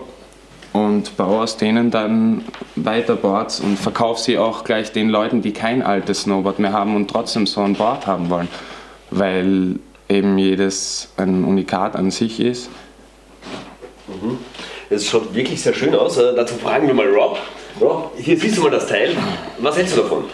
und 0.74 1.16
baue 1.16 1.42
aus 1.42 1.56
denen 1.56 1.92
dann 1.92 2.44
weiter 2.74 3.14
Boards 3.14 3.60
und 3.60 3.78
verkaufe 3.78 4.20
sie 4.20 4.38
auch 4.38 4.64
gleich 4.64 4.90
den 4.90 5.08
Leuten, 5.08 5.40
die 5.40 5.52
kein 5.52 5.82
altes 5.82 6.22
Snowboard 6.22 6.58
mehr 6.58 6.72
haben 6.72 6.96
und 6.96 7.08
trotzdem 7.08 7.46
so 7.46 7.60
ein 7.60 7.74
Board 7.74 8.08
haben 8.08 8.28
wollen, 8.28 8.48
weil 9.10 9.76
eben 10.08 10.36
jedes 10.36 11.12
ein 11.16 11.44
Unikat 11.44 11.94
an 11.94 12.10
sich 12.10 12.40
ist. 12.40 12.70
Es 14.90 15.08
schaut 15.08 15.32
wirklich 15.32 15.62
sehr 15.62 15.74
schön 15.74 15.94
aus. 15.94 16.18
Äh, 16.18 16.34
dazu 16.34 16.56
fragen 16.56 16.88
wir 16.88 16.94
mal 16.94 17.08
Rob. 17.08 17.38
Rob, 17.80 18.12
hier 18.16 18.36
siehst 18.36 18.58
du 18.58 18.62
mal 18.62 18.70
das 18.72 18.88
Teil. 18.88 19.10
Was 19.58 19.76
hältst 19.76 19.96
du 19.96 20.02
davon? 20.02 20.24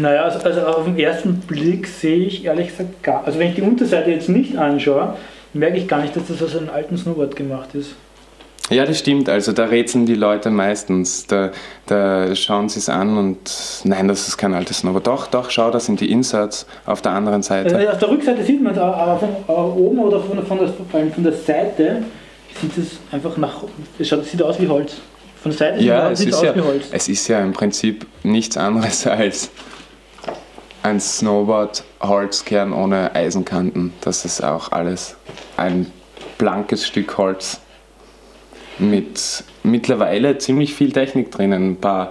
Naja, 0.00 0.22
also, 0.22 0.38
also 0.38 0.60
auf 0.66 0.84
den 0.84 0.98
ersten 0.98 1.40
Blick 1.40 1.88
sehe 1.88 2.24
ich 2.26 2.44
ehrlich 2.44 2.68
gesagt 2.68 3.02
gar 3.02 3.24
Also 3.26 3.40
wenn 3.40 3.48
ich 3.48 3.56
die 3.56 3.62
Unterseite 3.62 4.12
jetzt 4.12 4.28
nicht 4.28 4.56
anschaue, 4.56 5.16
merke 5.52 5.78
ich 5.78 5.88
gar 5.88 6.00
nicht, 6.00 6.14
dass 6.14 6.28
das 6.28 6.40
aus 6.40 6.56
einem 6.56 6.70
alten 6.70 6.96
Snowboard 6.96 7.34
gemacht 7.34 7.74
ist. 7.74 7.96
Ja, 8.70 8.84
das 8.84 8.98
stimmt. 8.98 9.28
Also 9.28 9.52
da 9.52 9.66
rätseln 9.66 10.06
die 10.06 10.14
Leute 10.14 10.50
meistens. 10.50 11.26
Da, 11.26 11.50
da 11.86 12.34
schauen 12.34 12.68
sie 12.68 12.80
es 12.80 12.88
an 12.88 13.16
und 13.16 13.38
nein, 13.84 14.08
das 14.08 14.26
ist 14.26 14.36
kein 14.36 14.54
altes 14.54 14.78
Snowboard. 14.78 15.06
Doch, 15.06 15.26
doch, 15.28 15.50
schau, 15.50 15.70
das 15.70 15.86
sind 15.86 16.00
die 16.00 16.10
Inserts 16.10 16.66
auf 16.84 17.00
der 17.00 17.12
anderen 17.12 17.42
Seite. 17.42 17.76
Also 17.76 17.88
auf 17.88 17.98
der 17.98 18.10
Rückseite 18.10 18.42
sieht 18.42 18.62
man 18.62 18.72
es, 18.72 18.78
aber 18.78 19.18
von 19.18 19.56
oben 19.76 19.98
oder 20.00 20.20
von, 20.20 20.44
von, 20.44 20.58
der, 20.58 20.68
von 21.12 21.22
der 21.22 21.32
Seite 21.32 22.02
sieht 22.60 22.76
es 22.76 22.98
einfach 23.12 23.36
nach. 23.36 23.62
Es 23.98 24.08
schaut, 24.08 24.24
sieht 24.24 24.42
aus 24.42 24.60
wie 24.60 24.68
Holz. 24.68 24.94
Von 25.42 25.52
der 25.52 25.58
Seite 25.58 25.84
Ja, 25.84 26.10
es 26.10 26.18
sieht 26.18 26.28
es 26.30 26.34
ist 26.34 26.38
aus 26.40 26.46
ja, 26.46 26.56
wie 26.56 26.60
Holz. 26.60 26.86
es 26.90 27.08
ist 27.08 27.28
ja 27.28 27.40
im 27.40 27.52
Prinzip 27.52 28.06
nichts 28.24 28.56
anderes 28.56 29.06
als 29.06 29.50
ein 30.82 30.98
Snowboard, 30.98 31.84
Holzkern 32.00 32.72
ohne 32.72 33.14
Eisenkanten. 33.14 33.92
Das 34.00 34.24
ist 34.24 34.42
auch 34.42 34.72
alles 34.72 35.16
ein 35.56 35.90
blankes 36.38 36.86
Stück 36.86 37.16
Holz 37.16 37.60
mit 38.78 39.44
mittlerweile 39.62 40.38
ziemlich 40.38 40.74
viel 40.74 40.92
Technik 40.92 41.30
drinnen. 41.30 41.72
Ein 41.72 41.76
paar 41.76 42.10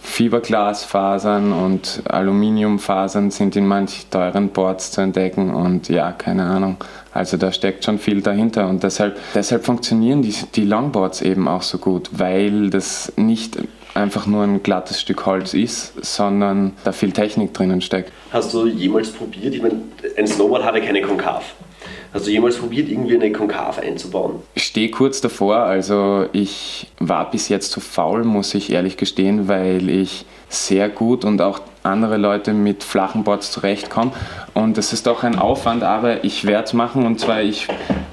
Fiberglasfasern 0.00 1.52
und 1.52 2.02
Aluminiumfasern 2.08 3.30
sind 3.30 3.56
in 3.56 3.66
manch 3.66 4.06
teuren 4.10 4.50
Boards 4.50 4.92
zu 4.92 5.00
entdecken 5.00 5.52
und 5.54 5.88
ja, 5.88 6.12
keine 6.12 6.44
Ahnung. 6.44 6.76
Also 7.12 7.36
da 7.36 7.50
steckt 7.50 7.84
schon 7.84 7.98
viel 7.98 8.22
dahinter 8.22 8.68
und 8.68 8.82
deshalb, 8.82 9.18
deshalb 9.34 9.64
funktionieren 9.64 10.22
die, 10.22 10.34
die 10.54 10.64
Longboards 10.64 11.22
eben 11.22 11.48
auch 11.48 11.62
so 11.62 11.78
gut, 11.78 12.10
weil 12.12 12.70
das 12.70 13.12
nicht 13.16 13.58
einfach 13.94 14.26
nur 14.26 14.44
ein 14.44 14.62
glattes 14.62 15.00
Stück 15.00 15.26
Holz 15.26 15.54
ist, 15.54 16.04
sondern 16.04 16.72
da 16.84 16.92
viel 16.92 17.12
Technik 17.12 17.54
drinnen 17.54 17.80
steckt. 17.80 18.12
Hast 18.30 18.52
du 18.52 18.66
jemals 18.66 19.10
probiert? 19.10 19.54
Ich 19.54 19.62
meine, 19.62 19.80
ein 20.16 20.26
Snowboard 20.26 20.64
hat 20.64 20.74
ja 20.74 20.80
keine 20.82 21.00
Konkav. 21.00 21.54
Hast 22.12 22.26
du 22.26 22.30
jemals 22.30 22.56
probiert, 22.56 22.88
irgendwie 22.88 23.14
eine 23.14 23.32
Konkav 23.32 23.78
einzubauen? 23.78 24.36
Ich 24.54 24.64
stehe 24.64 24.90
kurz 24.90 25.20
davor, 25.20 25.58
also 25.58 26.26
ich 26.32 26.88
war 26.98 27.30
bis 27.30 27.48
jetzt 27.48 27.70
zu 27.72 27.80
faul, 27.80 28.24
muss 28.24 28.54
ich 28.54 28.72
ehrlich 28.72 28.96
gestehen, 28.96 29.48
weil 29.48 29.88
ich 29.88 30.24
sehr 30.48 30.88
gut 30.88 31.24
und 31.24 31.40
auch 31.42 31.60
andere 31.82 32.16
Leute 32.16 32.52
mit 32.52 32.84
flachen 32.84 33.24
Boards 33.24 33.50
zurechtkommen. 33.50 34.12
Und 34.54 34.78
es 34.78 34.92
ist 34.92 35.06
doch 35.06 35.22
ein 35.22 35.38
Aufwand, 35.38 35.82
aber 35.82 36.24
ich 36.24 36.44
werde 36.44 36.64
es 36.64 36.72
machen 36.72 37.06
und 37.06 37.20
zwar 37.20 37.42
ich 37.42 37.68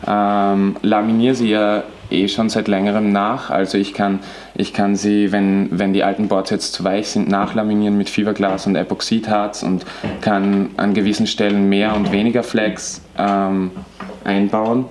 ähm, 0.07 0.75
laminiere 0.81 1.35
sie 1.35 1.49
ja 1.49 1.83
eh 2.13 2.27
schon 2.27 2.49
seit 2.49 2.67
längerem 2.67 3.11
nach. 3.11 3.49
Also 3.49 3.77
ich 3.77 3.93
kann, 3.93 4.19
ich 4.55 4.73
kann 4.73 4.95
sie, 4.95 5.31
wenn, 5.31 5.67
wenn 5.71 5.93
die 5.93 6.03
alten 6.03 6.27
Boards 6.27 6.49
jetzt 6.51 6.73
zu 6.73 6.83
weich 6.83 7.09
sind, 7.09 7.27
nachlaminieren 7.27 7.97
mit 7.97 8.09
Fiberglas 8.09 8.67
und 8.67 8.75
Epoxidharz 8.75 9.63
und 9.63 9.85
kann 10.21 10.69
an 10.77 10.93
gewissen 10.93 11.27
Stellen 11.27 11.69
mehr 11.69 11.95
und 11.95 12.11
weniger 12.11 12.43
Flex 12.43 13.01
ähm, 13.17 13.71
einbauen. 14.23 14.85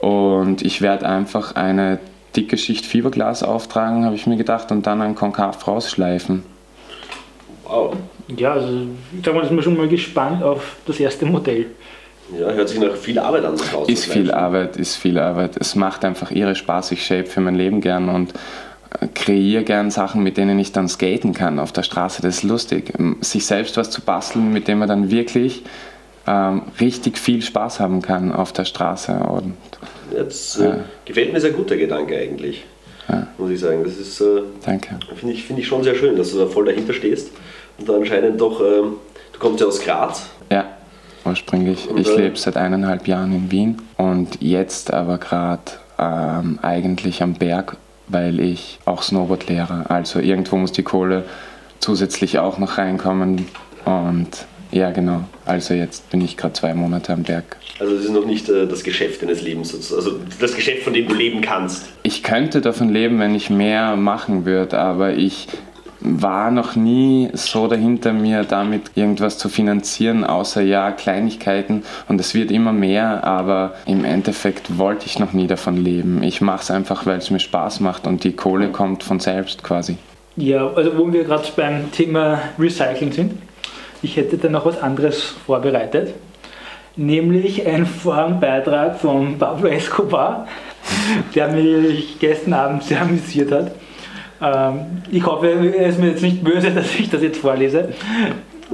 Und 0.00 0.62
ich 0.62 0.80
werde 0.80 1.08
einfach 1.08 1.56
eine 1.56 1.98
dicke 2.36 2.56
Schicht 2.56 2.86
Fiberglas 2.86 3.42
auftragen, 3.42 4.04
habe 4.04 4.14
ich 4.14 4.26
mir 4.26 4.36
gedacht, 4.36 4.70
und 4.70 4.86
dann 4.86 5.02
ein 5.02 5.14
Konkav 5.14 5.66
rausschleifen. 5.66 6.44
Wow. 7.64 7.96
Ja, 8.36 8.52
also 8.52 8.68
ich 9.18 9.24
sag 9.24 9.34
mal, 9.34 9.44
sind 9.46 9.56
wir 9.56 9.62
schon 9.62 9.76
mal 9.76 9.88
gespannt 9.88 10.42
auf 10.42 10.76
das 10.86 11.00
erste 11.00 11.26
Modell. 11.26 11.66
Ja, 12.36 12.50
hört 12.50 12.68
sich 12.68 12.78
nach 12.78 12.94
viel 12.94 13.18
Arbeit 13.18 13.44
an. 13.44 13.56
das 13.56 13.88
Ist 13.88 14.04
viel. 14.06 14.30
Arbeit, 14.30 14.76
ist 14.76 14.96
viel 14.96 15.18
Arbeit. 15.18 15.56
Es 15.58 15.74
macht 15.74 16.04
einfach 16.04 16.30
irre 16.30 16.54
Spaß. 16.54 16.92
Ich 16.92 17.04
shape 17.06 17.24
für 17.26 17.40
mein 17.40 17.54
Leben 17.54 17.80
gern 17.80 18.08
und 18.08 18.32
äh, 19.00 19.06
kreiere 19.14 19.62
gern 19.64 19.90
Sachen, 19.90 20.22
mit 20.22 20.36
denen 20.36 20.58
ich 20.58 20.72
dann 20.72 20.88
skaten 20.88 21.32
kann 21.32 21.58
auf 21.58 21.72
der 21.72 21.82
Straße. 21.84 22.20
Das 22.22 22.36
ist 22.38 22.42
lustig. 22.42 22.92
Ähm, 22.98 23.16
Sich 23.22 23.46
selbst 23.46 23.76
was 23.76 23.90
zu 23.90 24.02
basteln, 24.02 24.52
mit 24.52 24.68
dem 24.68 24.78
man 24.80 24.88
dann 24.88 25.10
wirklich 25.10 25.62
ähm, 26.26 26.62
richtig 26.80 27.16
viel 27.18 27.40
Spaß 27.40 27.80
haben 27.80 28.02
kann 28.02 28.30
auf 28.32 28.52
der 28.52 28.66
Straße. 28.66 29.12
Und 29.14 29.54
Jetzt 30.14 30.58
äh, 30.60 30.64
Ja. 30.64 30.76
gefällt 31.06 31.32
mir 31.32 31.40
sehr 31.40 31.52
gut 31.52 31.70
der 31.70 31.78
Gedanke 31.78 32.18
eigentlich, 32.18 32.64
Ja. 33.08 33.26
muss 33.38 33.50
ich 33.50 33.60
sagen. 33.60 33.84
Das 33.84 33.96
ist, 33.96 34.20
äh, 34.20 34.42
danke. 34.66 34.98
finde 35.16 35.32
ich, 35.32 35.44
finde 35.46 35.62
ich 35.62 35.68
schon 35.68 35.82
sehr 35.82 35.94
schön, 35.94 36.14
dass 36.16 36.32
du 36.32 36.38
da 36.38 36.46
voll 36.46 36.66
dahinter 36.66 36.92
stehst 36.92 37.30
und 37.78 37.88
da 37.88 37.94
anscheinend 37.94 38.38
doch, 38.38 38.60
ähm, 38.60 38.94
du 39.32 39.38
kommst 39.38 39.60
ja 39.60 39.66
aus 39.66 39.80
Graz. 39.80 40.26
Ursprünglich. 41.24 41.88
Und, 41.88 41.98
Ich 41.98 42.16
lebe 42.16 42.36
seit 42.36 42.56
eineinhalb 42.56 43.06
Jahren 43.06 43.32
in 43.34 43.50
Wien 43.50 43.82
und 43.96 44.40
jetzt 44.40 44.92
aber 44.92 45.18
gerade 45.18 45.62
ähm, 45.98 46.58
eigentlich 46.62 47.22
am 47.22 47.34
Berg, 47.34 47.76
weil 48.08 48.40
ich 48.40 48.78
auch 48.84 49.02
Snowboard 49.02 49.48
lehre. 49.48 49.84
Also 49.88 50.20
irgendwo 50.20 50.56
muss 50.56 50.72
die 50.72 50.82
Kohle 50.82 51.24
zusätzlich 51.80 52.38
auch 52.38 52.58
noch 52.58 52.78
reinkommen 52.78 53.46
und 53.84 54.46
ja, 54.70 54.90
genau. 54.90 55.24
Also 55.46 55.72
jetzt 55.74 56.10
bin 56.10 56.20
ich 56.20 56.36
gerade 56.36 56.52
zwei 56.52 56.74
Monate 56.74 57.12
am 57.12 57.22
Berg. 57.22 57.56
Also 57.80 57.94
das 57.94 58.04
ist 58.04 58.10
noch 58.10 58.26
nicht 58.26 58.48
äh, 58.48 58.66
das 58.66 58.84
Geschäft 58.84 59.22
deines 59.22 59.40
Lebens, 59.40 59.72
also 59.74 60.18
das 60.40 60.54
Geschäft, 60.54 60.82
von 60.82 60.92
dem 60.92 61.08
du 61.08 61.14
leben 61.14 61.40
kannst. 61.40 61.86
Ich 62.02 62.22
könnte 62.22 62.60
davon 62.60 62.90
leben, 62.90 63.18
wenn 63.18 63.34
ich 63.34 63.48
mehr 63.48 63.96
machen 63.96 64.44
würde, 64.44 64.78
aber 64.78 65.14
ich 65.14 65.48
war 66.00 66.50
noch 66.50 66.76
nie 66.76 67.30
so 67.32 67.66
dahinter, 67.66 68.12
mir 68.12 68.44
damit 68.44 68.92
irgendwas 68.94 69.38
zu 69.38 69.48
finanzieren, 69.48 70.24
außer 70.24 70.62
ja 70.62 70.92
Kleinigkeiten 70.92 71.82
und 72.08 72.20
es 72.20 72.34
wird 72.34 72.50
immer 72.50 72.72
mehr, 72.72 73.24
aber 73.24 73.74
im 73.86 74.04
Endeffekt 74.04 74.78
wollte 74.78 75.06
ich 75.06 75.18
noch 75.18 75.32
nie 75.32 75.46
davon 75.46 75.76
leben. 75.76 76.22
Ich 76.22 76.40
mache 76.40 76.62
es 76.62 76.70
einfach, 76.70 77.06
weil 77.06 77.18
es 77.18 77.30
mir 77.30 77.40
Spaß 77.40 77.80
macht 77.80 78.06
und 78.06 78.24
die 78.24 78.32
Kohle 78.32 78.68
kommt 78.68 79.02
von 79.02 79.20
selbst 79.20 79.62
quasi. 79.64 79.96
Ja, 80.36 80.68
also 80.68 80.96
wo 80.96 81.12
wir 81.12 81.24
gerade 81.24 81.48
beim 81.56 81.90
Thema 81.90 82.40
Recycling 82.58 83.12
sind, 83.12 83.32
ich 84.02 84.16
hätte 84.16 84.38
da 84.38 84.48
noch 84.48 84.64
was 84.64 84.80
anderes 84.80 85.20
vorbereitet, 85.22 86.14
nämlich 86.94 87.66
einen 87.66 87.86
Forenbeitrag 87.86 89.00
von 89.00 89.36
Pablo 89.36 89.68
Escobar, 89.68 90.46
der 91.34 91.48
mich 91.48 92.20
gestern 92.20 92.52
Abend 92.52 92.84
sehr 92.84 93.02
amüsiert 93.02 93.50
hat. 93.50 93.72
Ähm, 94.40 95.02
ich 95.10 95.24
hoffe, 95.24 95.48
er 95.48 95.86
ist 95.86 95.98
mir 95.98 96.10
jetzt 96.10 96.22
nicht 96.22 96.42
böse, 96.44 96.70
dass 96.74 96.94
ich 96.98 97.10
das 97.10 97.22
jetzt 97.22 97.38
vorlese. 97.38 97.88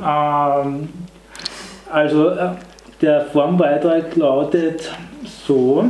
Ähm, 0.04 0.88
also 1.90 2.30
äh, 2.30 2.50
der 3.00 3.26
Formbeitrag 3.26 4.16
lautet 4.16 4.90
so. 5.46 5.84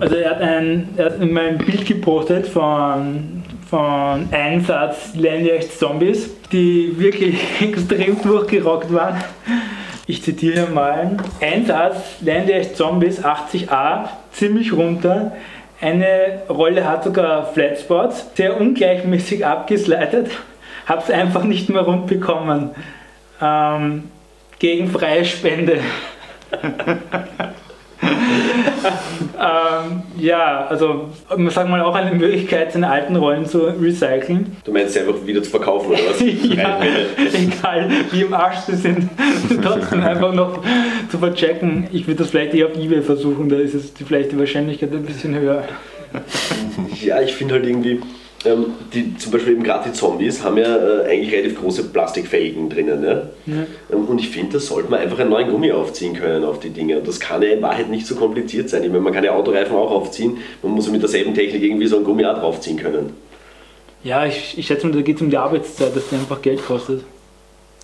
Also 0.00 0.16
er 0.16 0.30
hat, 0.30 0.40
ein, 0.40 0.88
er 0.96 1.06
hat 1.06 1.20
in 1.20 1.32
mein 1.32 1.58
Bild 1.58 1.84
gepostet 1.84 2.46
von, 2.46 3.42
von 3.68 4.28
Einsatz 4.32 5.14
Lanyards 5.14 5.78
Zombies, 5.78 6.30
die 6.50 6.98
wirklich 6.98 7.38
extrem 7.60 8.20
durchgerockt 8.22 8.92
waren. 8.92 9.16
Ich 10.06 10.22
zitiere 10.22 10.68
mal. 10.70 11.18
Einsatz 11.40 12.16
Lanyards 12.22 12.74
Zombies 12.74 13.22
80a, 13.22 14.08
ziemlich 14.32 14.72
runter, 14.72 15.32
eine 15.80 16.42
Rolle 16.48 16.84
hat 16.84 17.04
sogar 17.04 17.52
Flatspots, 17.52 18.26
sehr 18.34 18.60
ungleichmäßig 18.60 19.46
abgeslidet, 19.46 20.30
habe 20.86 21.02
es 21.02 21.10
einfach 21.10 21.44
nicht 21.44 21.68
mehr 21.68 21.82
rund 21.82 22.06
bekommen. 22.06 22.70
Ähm, 23.40 24.10
gegen 24.58 24.90
freie 24.90 25.24
Spende. 25.24 25.80
ähm, 29.38 30.02
ja, 30.18 30.66
also 30.66 31.10
man 31.28 31.50
sagt 31.50 31.68
mal 31.68 31.82
auch 31.82 31.94
eine 31.94 32.12
Möglichkeit, 32.12 32.72
seine 32.72 32.88
alten 32.88 33.16
Rollen 33.16 33.46
zu 33.46 33.64
recyceln. 33.64 34.56
Du 34.64 34.72
meinst 34.72 34.94
sie 34.94 35.00
einfach 35.00 35.14
wieder 35.26 35.42
zu 35.42 35.50
verkaufen 35.50 35.90
oder 35.90 35.98
was? 36.08 36.20
ja, 36.56 36.80
egal 37.34 37.90
wie 38.10 38.22
im 38.22 38.32
Arsch 38.32 38.60
sie 38.66 38.76
sind, 38.76 39.08
trotzdem 39.62 40.02
einfach 40.02 40.32
noch 40.32 40.62
zu 41.10 41.18
verchecken. 41.18 41.88
Ich 41.92 42.06
würde 42.06 42.22
das 42.22 42.30
vielleicht 42.30 42.54
eher 42.54 42.66
auf 42.66 42.76
Ebay 42.76 43.02
versuchen, 43.02 43.48
da 43.48 43.56
ist 43.56 43.74
es 43.74 43.92
vielleicht 44.06 44.32
die 44.32 44.38
Wahrscheinlichkeit 44.38 44.92
ein 44.92 45.04
bisschen 45.04 45.34
höher. 45.34 45.64
Ja, 47.02 47.20
ich 47.20 47.34
finde 47.34 47.54
halt 47.54 47.66
irgendwie, 47.66 48.00
ähm, 48.44 48.72
die, 48.94 49.16
zum 49.16 49.32
Beispiel 49.32 49.52
eben 49.52 49.62
gerade 49.62 49.90
die 49.90 49.92
Zombies 49.92 50.42
haben 50.42 50.56
ja 50.56 50.76
äh, 50.76 51.10
eigentlich 51.10 51.32
relativ 51.32 51.60
große 51.60 51.84
Plastikfelgen 51.84 52.70
drinnen. 52.70 53.04
Ja? 53.04 53.10
ja. 53.46 53.66
Ähm, 53.92 54.06
und 54.06 54.18
ich 54.18 54.30
finde, 54.30 54.54
da 54.54 54.60
sollte 54.60 54.90
man 54.90 55.00
einfach 55.00 55.18
einen 55.18 55.30
neuen 55.30 55.50
Gummi 55.50 55.70
aufziehen 55.72 56.14
können 56.14 56.44
auf 56.44 56.58
die 56.58 56.70
Dinge. 56.70 56.98
Und 56.98 57.08
das 57.08 57.20
kann 57.20 57.42
ja 57.42 57.50
in 57.50 57.62
Wahrheit 57.62 57.90
nicht 57.90 58.06
so 58.06 58.14
kompliziert 58.14 58.70
sein. 58.70 58.82
Ich 58.82 58.88
meine, 58.88 59.02
man 59.02 59.12
kann 59.12 59.24
ja 59.24 59.32
Autoreifen 59.32 59.76
auch 59.76 59.90
aufziehen, 59.90 60.38
man 60.62 60.72
muss 60.72 60.90
mit 60.90 61.02
derselben 61.02 61.34
Technik 61.34 61.62
irgendwie 61.62 61.86
so 61.86 61.98
ein 61.98 62.04
Gummi 62.04 62.24
auch 62.24 62.38
draufziehen 62.38 62.78
können. 62.78 63.14
Ja, 64.02 64.24
ich, 64.24 64.56
ich 64.56 64.66
schätze 64.66 64.86
mal, 64.86 64.94
da 64.94 65.02
geht 65.02 65.16
es 65.16 65.22
um 65.22 65.28
die 65.28 65.36
Arbeitszeit, 65.36 65.94
dass 65.94 66.08
die 66.08 66.14
einfach 66.14 66.40
Geld 66.40 66.64
kostet. 66.64 67.02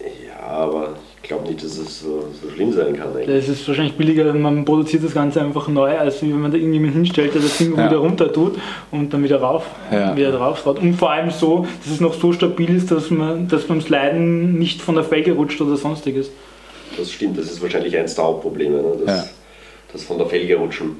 Ja, 0.01 0.47
aber 0.47 0.95
glaube 1.29 1.49
nicht, 1.49 1.63
dass 1.63 1.79
es 1.79 2.01
so, 2.01 2.29
so, 2.43 2.51
schlimm 2.51 2.73
sein 2.73 2.97
kann. 2.97 3.09
Eigentlich. 3.17 3.29
Es 3.29 3.49
ist 3.49 3.67
wahrscheinlich 3.67 3.95
billiger, 3.97 4.33
man 4.35 4.65
produziert 4.65 5.05
das 5.05 5.15
Ganze 5.15 5.41
einfach 5.41 5.69
neu, 5.69 5.97
als 5.97 6.23
wenn 6.23 6.41
man 6.41 6.51
da 6.51 6.59
irgendjemand 6.59 6.95
hinstellt, 6.95 7.35
der 7.35 7.43
das 7.43 7.59
Ding 7.59 7.77
ja. 7.77 7.87
wieder 7.87 7.99
runter 7.99 8.33
tut 8.33 8.57
und 8.91 9.13
dann 9.13 9.23
wieder 9.23 9.41
rauf, 9.41 9.65
ja. 9.91 10.17
wieder 10.17 10.33
drauf 10.33 10.63
traut. 10.63 10.79
Und 10.79 10.95
vor 10.95 11.11
allem 11.11 11.31
so, 11.31 11.67
dass 11.83 11.95
es 11.95 12.01
noch 12.01 12.15
so 12.15 12.33
stabil 12.33 12.77
ist, 12.77 12.91
dass 12.91 13.11
man 13.11 13.49
dass 13.49 13.65
beim 13.65 13.81
Sliden 13.81 14.59
nicht 14.59 14.83
von 14.83 14.95
der 14.95 15.05
Felge 15.05 15.33
rutscht 15.33 15.61
oder 15.61 15.77
sonstiges. 15.77 16.31
Das 16.97 17.11
stimmt, 17.11 17.39
das 17.39 17.47
ist 17.47 17.63
wahrscheinlich 17.63 17.97
eins 17.97 18.15
der 18.15 18.25
Hauptprobleme, 18.25 18.77
ne? 18.77 18.93
das, 19.05 19.17
ja. 19.17 19.31
das 19.93 20.05
von 20.05 20.19
der 20.19 20.27
Felge 20.27 20.57
rutschen. 20.57 20.97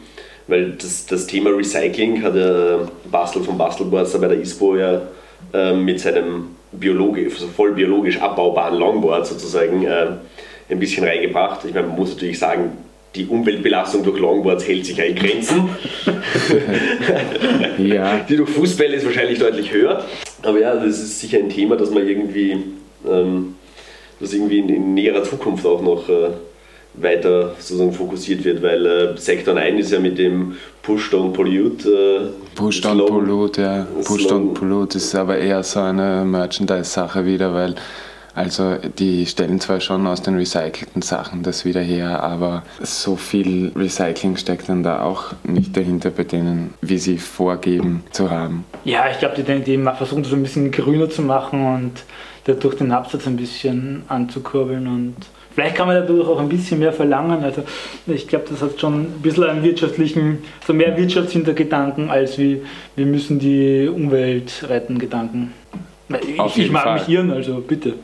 Weil 0.49 0.73
das, 0.73 1.07
das 1.07 1.27
Thema 1.27 1.51
Recycling 1.51 2.23
hat 2.23 2.35
der 2.35 2.89
Bastel 3.11 3.43
von 3.43 3.59
Bastelboards 3.59 4.19
bei 4.19 4.29
der 4.29 4.41
ISPO 4.41 4.77
ja 4.77 5.03
äh, 5.53 5.75
mit 5.75 6.01
seinem 6.01 6.56
biologisch, 6.73 7.35
also 7.35 7.49
voll 7.49 7.73
biologisch 7.73 8.21
abbaubaren 8.21 8.79
Longboard 8.79 9.27
sozusagen 9.27 9.85
äh, 9.85 10.07
ein 10.69 10.79
bisschen 10.79 11.05
reingebracht. 11.05 11.65
Ich 11.65 11.75
meine, 11.75 11.87
man 11.87 11.97
muss 11.97 12.15
natürlich 12.15 12.39
sagen, 12.39 12.73
die 13.17 13.27
Umweltbelastung 13.27 14.03
durch 14.05 14.19
Longboards 14.19 14.67
hält 14.69 14.85
sich 14.85 14.99
ja 14.99 15.05
in 15.05 15.15
Grenzen. 15.17 15.71
ja. 17.79 18.21
Die 18.29 18.37
durch 18.37 18.51
Fußbälle 18.51 18.97
ist 18.97 19.07
wahrscheinlich 19.07 19.39
deutlich 19.39 19.73
höher. 19.73 20.05
Aber 20.43 20.61
ja, 20.61 20.75
das 20.75 21.01
ist 21.01 21.21
sicher 21.21 21.39
ein 21.39 21.49
Thema, 21.49 21.77
das 21.77 21.91
man 21.91 22.07
irgendwie, 22.07 22.59
ähm, 23.09 23.55
das 24.21 24.35
irgendwie 24.35 24.59
in, 24.59 24.69
in, 24.69 24.95
näherer 24.95 25.25
Zukunft 25.25 25.65
auch 25.65 25.81
noch 25.81 26.09
äh, 26.09 26.31
weiter 26.97 27.55
sozusagen 27.59 27.93
fokussiert 27.93 28.45
wird, 28.45 28.63
weil 28.63 28.87
äh, 28.87 29.17
Sektor 29.17 29.55
9 29.55 29.79
ist 29.79 29.93
ja 29.93 30.01
mit 30.01 30.19
dem 30.19 30.57
Push 30.83 31.13
Don't 31.13 31.33
Pollute. 31.33 31.89
Äh, 31.89 32.57
Push 32.57 32.81
Don't 32.83 33.07
Pollute, 33.07 33.63
ja. 33.63 33.87
Push 34.05 34.27
Don't 34.27 34.55
Pollute 34.55 34.99
ist 34.99 35.15
aber 35.15 35.39
eher 35.39 35.63
so 35.63 35.81
eine 35.81 36.25
Merchandise-Sache 36.25 37.25
wieder, 37.27 37.53
weil 37.53 37.75
also 38.37 38.77
die 38.99 39.25
stellen 39.25 39.61
zwar 39.61 39.81
schon 39.81 40.07
aus 40.07 40.21
den 40.21 40.37
recycelten 40.37 41.01
Sachen 41.01 41.43
das 41.43 41.65
wieder 41.65 41.81
her, 41.81 42.23
aber 42.23 42.65
so 42.83 43.17
viel 43.17 43.73
Recycling 43.75 44.37
steckt 44.37 44.69
dann 44.69 44.83
da 44.83 45.01
auch 45.01 45.33
nicht 45.43 45.75
dahinter 45.75 46.11
bei 46.11 46.25
denen, 46.25 46.75
wie 46.83 46.99
sie 46.99 47.17
vorgeben 47.17 48.05
zu 48.11 48.31
haben. 48.31 48.67
Ja, 48.85 49.11
ich 49.11 49.19
glaube, 49.21 49.43
die, 49.43 49.61
die 49.61 49.79
versuchen 49.79 50.23
das 50.23 50.35
ein 50.35 50.43
bisschen 50.43 50.71
grüner 50.71 51.09
zu 51.09 51.23
machen 51.23 51.67
und 51.67 51.93
dadurch 52.45 52.77
den 52.77 52.93
Absatz 52.93 53.27
ein 53.27 53.37
bisschen 53.37 54.03
anzukurbeln 54.09 54.87
und 54.87 55.17
Vielleicht 55.57 55.77
kann 55.77 55.87
man 55.87 55.97
dadurch 55.97 56.29
auch 56.29 56.39
ein 56.39 56.51
bisschen 56.51 56.81
mehr 56.81 56.93
verlangen. 56.93 57.43
Also 57.43 57.63
ich 58.07 58.29
glaube, 58.29 58.45
das 58.51 58.61
hat 58.61 58.79
schon 58.79 59.05
ein 59.05 59.23
bisschen 59.23 59.45
einen 59.45 59.63
wirtschaftlichen, 59.63 60.41
so 60.67 60.75
mehr 60.75 60.95
Wirtschaftshintergedanken 60.99 62.11
als 62.11 62.37
wie 62.37 62.61
wir 62.95 63.07
müssen 63.07 63.39
die 63.39 63.89
Umwelt 63.89 64.67
retten 64.69 64.99
Gedanken. 64.99 65.55
Ich, 66.11 66.59
ich 66.59 66.71
mag 66.71 66.83
Fall. 66.83 66.99
mich 66.99 67.09
irren, 67.09 67.31
also 67.31 67.65
bitte. 67.67 67.95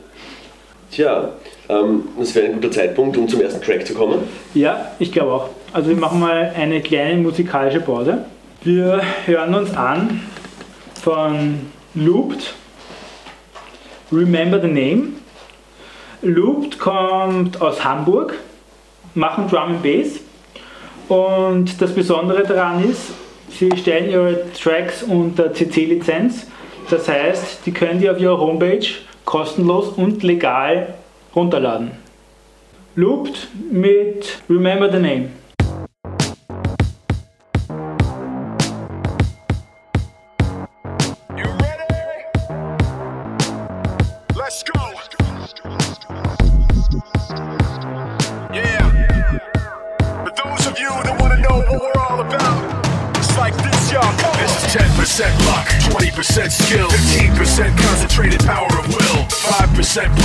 Tja, 0.89 1.29
ähm, 1.69 2.05
das 2.17 2.33
wäre 2.33 2.47
ein 2.47 2.53
guter 2.53 2.71
Zeitpunkt, 2.71 3.17
um 3.17 3.27
zum 3.27 3.39
ersten 3.39 3.61
Track 3.61 3.85
zu 3.85 3.93
kommen. 3.93 4.23
Ja, 4.55 4.91
ich 4.97 5.11
glaube 5.11 5.31
auch. 5.31 5.49
Also 5.73 5.89
wir 5.89 5.97
machen 5.97 6.21
mal 6.21 6.53
eine 6.57 6.81
kleine 6.81 7.21
musikalische 7.21 7.81
Pause. 7.81 8.25
Wir 8.63 8.99
hören 9.27 9.53
uns 9.53 9.77
an 9.77 10.21
von 11.03 11.59
Looped, 11.93 12.55
Remember 14.11 14.59
the 14.59 14.67
Name. 14.67 15.09
Looped 16.23 16.79
kommt 16.79 17.61
aus 17.61 17.83
Hamburg, 17.83 18.35
machen 19.13 19.49
Drum 19.49 19.63
and 19.63 19.83
Bass 19.83 20.21
und 21.09 21.81
das 21.81 21.93
Besondere 21.93 22.43
daran 22.43 22.89
ist, 22.89 23.11
sie 23.49 23.69
stellen 23.77 24.09
ihre 24.09 24.51
Tracks 24.53 25.03
unter 25.03 25.53
CC-Lizenz. 25.53 26.47
Das 26.89 27.09
heißt, 27.09 27.65
die 27.65 27.73
können 27.73 27.99
die 27.99 28.09
auf 28.09 28.19
ihrer 28.19 28.39
Homepage 28.39 28.85
kostenlos 29.25 29.89
und 29.89 30.23
legal 30.23 30.93
runterladen. 31.35 31.91
Looped 32.95 33.49
mit 33.69 34.39
Remember 34.49 34.89
the 34.89 34.99
Name. 34.99 35.29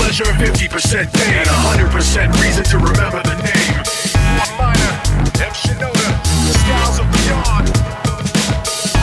Pleasure, 0.09 0.25
50% 0.25 1.13
pain, 1.13 1.35
and 1.37 1.49
100% 1.49 2.33
reason 2.41 2.65
to 2.65 2.79
remember 2.79 3.21
the 3.29 3.37
name. 3.45 3.77
Minor, 4.57 4.95
M. 5.37 5.53
Shinoda, 5.53 6.09
styles 6.65 6.99
of 6.99 7.07
beyond. 7.13 7.69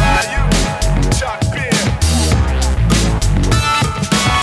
Ryu, 0.02 0.42
Chuck 1.14 1.42
Beer. 1.54 1.78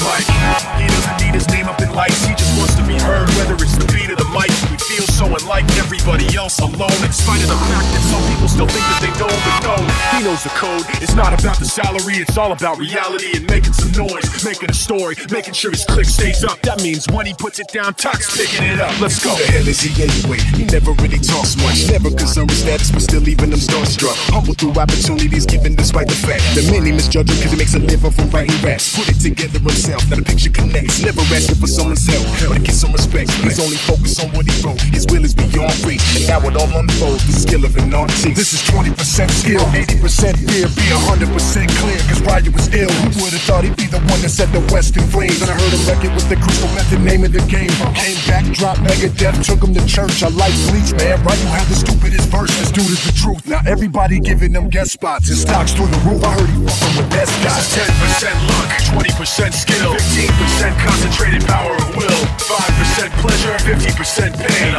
Mike, 0.06 0.30
he 0.78 0.86
doesn't 0.86 1.18
need 1.18 1.34
his 1.34 1.48
name 1.48 1.66
up 1.66 1.82
in 1.82 1.90
lights, 1.90 2.24
he 2.24 2.34
just 2.36 2.56
wants 2.56 2.76
to 2.76 2.86
be 2.86 2.94
heard, 2.94 3.28
whether 3.42 3.54
it's 3.54 3.76
the 3.76 3.90
beat 3.92 4.10
of 4.10 4.18
the 4.18 4.30
mic. 4.30 4.50
We 4.70 4.76
feel 4.78 5.06
so 5.08 5.26
unlike 5.34 5.66
everybody 6.02 6.36
else 6.36 6.58
alone. 6.58 6.98
In 7.06 7.12
spite 7.12 7.42
of 7.42 7.48
the 7.48 7.60
fact 7.70 7.86
that 7.94 8.02
some 8.10 8.22
people 8.26 8.48
still 8.50 8.66
think 8.66 8.82
that 8.90 9.00
they 9.06 9.14
know, 9.22 9.30
but 9.30 9.58
no, 9.62 9.76
he 10.10 10.24
knows 10.26 10.42
the 10.42 10.50
code. 10.58 10.82
It's 10.98 11.14
not 11.14 11.30
about 11.30 11.58
the 11.62 11.64
salary, 11.64 12.18
it's 12.18 12.36
all 12.36 12.50
about 12.50 12.78
reality 12.78 13.38
and 13.38 13.46
making 13.46 13.72
some 13.72 13.94
noise, 13.94 14.26
making 14.42 14.70
a 14.70 14.74
story, 14.74 15.14
making 15.30 15.54
sure 15.54 15.70
his 15.70 15.84
click 15.86 16.06
stays 16.06 16.42
up. 16.42 16.58
That 16.62 16.82
means 16.82 17.06
when 17.14 17.26
he 17.26 17.34
puts 17.34 17.60
it 17.60 17.68
down, 17.70 17.94
Tuck's 17.94 18.34
picking 18.34 18.66
it 18.66 18.80
up. 18.80 18.90
Let's 18.98 19.22
go. 19.22 19.30
Who 19.30 19.46
the 19.46 19.52
hell 19.52 19.68
is 19.68 19.78
he 19.78 19.94
anyway? 20.02 20.42
He 20.58 20.66
never 20.66 20.90
really 20.98 21.22
talks 21.22 21.54
much. 21.62 21.86
Never 21.86 22.10
concerned 22.10 22.50
with 22.50 22.58
status, 22.58 22.90
but 22.90 23.02
still 23.02 23.22
leaving 23.22 23.50
them 23.50 23.62
starstruck. 23.62 24.18
Humble 24.34 24.54
through 24.54 24.74
opportunities 24.74 25.46
given 25.46 25.76
despite 25.76 26.08
the 26.08 26.18
fact 26.18 26.42
that 26.58 26.66
many 26.66 26.90
misjudge 26.90 27.30
him 27.30 27.36
because 27.38 27.54
he 27.54 27.58
makes 27.58 27.74
a 27.78 27.82
living 27.82 28.10
from 28.10 28.26
writing 28.34 28.58
raps. 28.58 28.90
Put 28.98 29.06
it 29.06 29.22
together 29.22 29.62
himself, 29.62 30.02
now 30.10 30.18
the 30.18 30.26
picture 30.26 30.50
connects. 30.50 30.98
Never 30.98 31.22
asking 31.30 31.62
for 31.62 31.70
someone's 31.70 32.02
help, 32.10 32.26
but 32.50 32.58
to 32.58 32.60
get 32.60 32.74
some 32.74 32.90
respect. 32.90 33.30
He's 33.46 33.62
only 33.62 33.78
focused 33.78 34.18
on 34.18 34.34
what 34.34 34.50
he 34.50 34.54
wrote. 34.66 34.82
His 34.90 35.06
will 35.06 35.22
is 35.22 35.34
beyond 35.34 35.70
reach, 35.92 36.16
and 36.16 36.24
now 36.26 36.40
it 36.48 36.56
all 36.56 36.72
unfolds. 36.72 37.24
The 37.28 37.36
skill 37.36 37.64
of 37.64 37.76
an 37.76 37.92
artist. 37.92 38.24
This 38.32 38.52
is 38.56 38.62
20% 38.64 38.96
skill, 39.28 39.60
80% 39.60 40.40
fear. 40.48 40.66
Be 40.72 40.88
100% 40.88 41.68
clear, 41.80 42.00
cause 42.08 42.20
Ryan 42.24 42.52
was 42.52 42.66
ill. 42.72 42.88
Who 42.88 43.24
would've 43.24 43.44
thought 43.44 43.64
he'd 43.64 43.76
be 43.76 43.86
the 43.86 44.00
one 44.08 44.20
that 44.24 44.32
set 44.32 44.48
the 44.52 44.64
West 44.72 44.96
in 44.96 45.04
flames? 45.12 45.40
And 45.42 45.50
I 45.50 45.54
heard 45.54 45.72
him 45.72 45.82
it 46.04 46.12
with 46.16 46.28
the 46.28 46.36
crystal 46.36 46.68
method, 46.72 47.00
name 47.00 47.24
of 47.24 47.32
the 47.32 47.44
game. 47.46 47.72
Came 47.92 48.20
back, 48.24 48.44
dropped 48.56 48.80
Megadeth, 48.80 49.44
took 49.44 49.60
him 49.60 49.74
to 49.74 49.84
church. 49.86 50.22
I 50.22 50.28
like 50.32 50.54
Bleach, 50.72 50.92
man. 50.96 51.20
Right, 51.22 51.38
had 51.52 51.68
the 51.68 51.76
stupidest 51.76 52.28
verse. 52.32 52.50
This 52.58 52.72
dude 52.72 52.88
is 52.88 53.02
the 53.04 53.12
truth. 53.12 53.44
Now 53.46 53.60
everybody 53.66 54.20
giving 54.20 54.52
them 54.52 54.68
guest 54.68 54.92
spots 54.92 55.28
and 55.28 55.36
stocks 55.38 55.72
through 55.76 55.92
the 55.92 56.00
roof. 56.08 56.24
I 56.24 56.32
heard 56.32 56.48
he 56.48 56.56
fucking 56.64 56.94
with. 56.96 57.08
This 57.12 57.28
is 57.28 57.66
10% 57.76 58.32
luck, 58.48 58.70
20% 58.96 59.52
skill, 59.52 59.92
15% 59.92 60.72
concentrated 60.80 61.44
power 61.44 61.74
of 61.76 61.88
will, 61.96 62.22
5% 62.48 63.10
pleasure, 63.20 63.54
50% 63.68 64.32
pain. 64.40 64.72
And 64.72 64.76